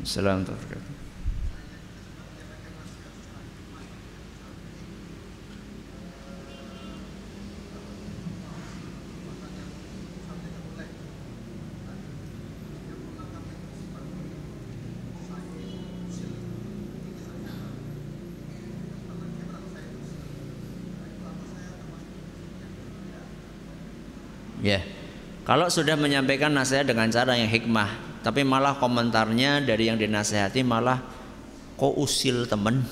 Assalamualaikum 0.00 0.91
Ya. 24.62 24.80
Kalau 25.42 25.66
sudah 25.66 25.98
menyampaikan 25.98 26.54
nasihat 26.54 26.86
dengan 26.86 27.10
cara 27.10 27.34
yang 27.34 27.50
hikmah, 27.50 28.22
tapi 28.22 28.46
malah 28.46 28.78
komentarnya 28.78 29.58
dari 29.66 29.90
yang 29.90 29.98
dinasehati 29.98 30.62
malah 30.62 31.02
kok 31.74 31.98
usil 31.98 32.46
temen. 32.46 32.86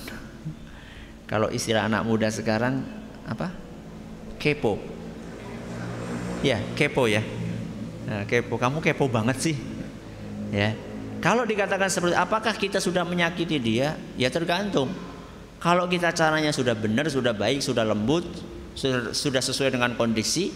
Kalau 1.30 1.46
istilah 1.46 1.86
anak 1.86 2.02
muda 2.02 2.26
sekarang 2.26 2.82
apa? 3.22 3.54
Kepo. 4.42 4.82
Ya, 6.42 6.58
kepo 6.74 7.06
ya. 7.06 7.22
Nah, 8.10 8.26
kepo. 8.26 8.58
Kamu 8.58 8.82
kepo 8.82 9.06
banget 9.06 9.38
sih. 9.38 9.56
Ya. 10.50 10.74
Kalau 11.22 11.46
dikatakan 11.46 11.86
seperti 11.86 12.18
apakah 12.18 12.50
kita 12.58 12.82
sudah 12.82 13.06
menyakiti 13.06 13.62
dia? 13.62 13.94
Ya 14.18 14.26
tergantung. 14.26 14.90
Kalau 15.62 15.86
kita 15.86 16.10
caranya 16.10 16.50
sudah 16.50 16.74
benar, 16.74 17.06
sudah 17.06 17.36
baik, 17.36 17.62
sudah 17.62 17.84
lembut, 17.86 18.24
sudah 19.12 19.44
sesuai 19.44 19.76
dengan 19.76 19.92
kondisi, 19.94 20.50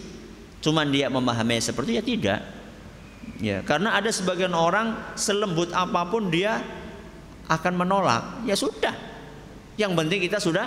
Cuman 0.65 0.89
dia 0.89 1.13
memahami 1.13 1.61
seperti 1.61 1.93
itu 1.93 1.97
ya 2.01 2.03
tidak. 2.09 2.39
Ya, 3.37 3.57
karena 3.61 3.93
ada 3.93 4.09
sebagian 4.09 4.57
orang 4.57 4.97
selembut 5.13 5.69
apa 5.69 6.09
pun 6.09 6.33
dia 6.33 6.57
akan 7.45 7.73
menolak. 7.77 8.41
Ya 8.49 8.57
sudah. 8.57 8.97
Yang 9.77 9.91
penting 9.93 10.19
kita 10.25 10.41
sudah 10.41 10.65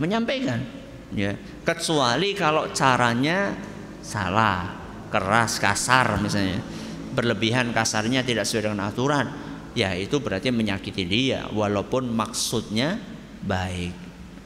menyampaikan. 0.00 0.64
Ya, 1.12 1.36
kecuali 1.68 2.32
kalau 2.32 2.72
caranya 2.72 3.52
salah, 4.00 4.72
keras, 5.12 5.60
kasar 5.60 6.16
misalnya. 6.24 6.64
Berlebihan 7.12 7.76
kasarnya 7.76 8.24
tidak 8.24 8.48
sesuai 8.48 8.72
dengan 8.72 8.88
aturan. 8.88 9.28
Ya, 9.76 9.92
itu 9.92 10.16
berarti 10.16 10.48
menyakiti 10.48 11.04
dia 11.04 11.44
walaupun 11.52 12.08
maksudnya 12.08 12.96
baik. 13.44 13.92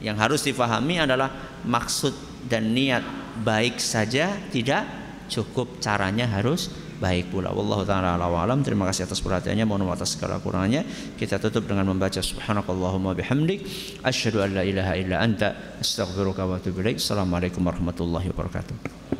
Yang 0.02 0.16
harus 0.18 0.40
difahami 0.42 0.98
adalah 0.98 1.30
maksud 1.62 2.14
dan 2.50 2.74
niat 2.74 3.29
baik 3.40 3.80
saja 3.80 4.36
tidak 4.52 4.86
cukup 5.30 5.78
caranya 5.78 6.26
harus 6.26 6.68
baik 7.00 7.32
pula. 7.32 7.48
Wallahu 7.50 7.86
taala 7.88 8.20
alam. 8.20 8.60
Terima 8.60 8.84
kasih 8.84 9.08
atas 9.08 9.24
perhatiannya. 9.24 9.64
Mohon 9.64 9.88
maaf 9.88 10.04
atas 10.04 10.20
segala 10.20 10.36
kurangnya. 10.38 10.84
Kita 11.16 11.40
tutup 11.40 11.64
dengan 11.64 11.88
membaca 11.88 12.20
subhanakallahumma 12.20 13.16
bihamdik 13.16 13.64
asyhadu 14.04 14.44
an 14.44 14.60
la 14.60 14.62
ilaha 14.62 14.92
illa 15.00 15.16
anta 15.24 15.80
astaghfiruka 15.80 16.44
wa 16.44 16.60
atubu 16.60 16.84
ilaik. 16.84 17.00
Assalamualaikum 17.00 17.64
warahmatullahi 17.64 18.28
wabarakatuh. 18.30 19.19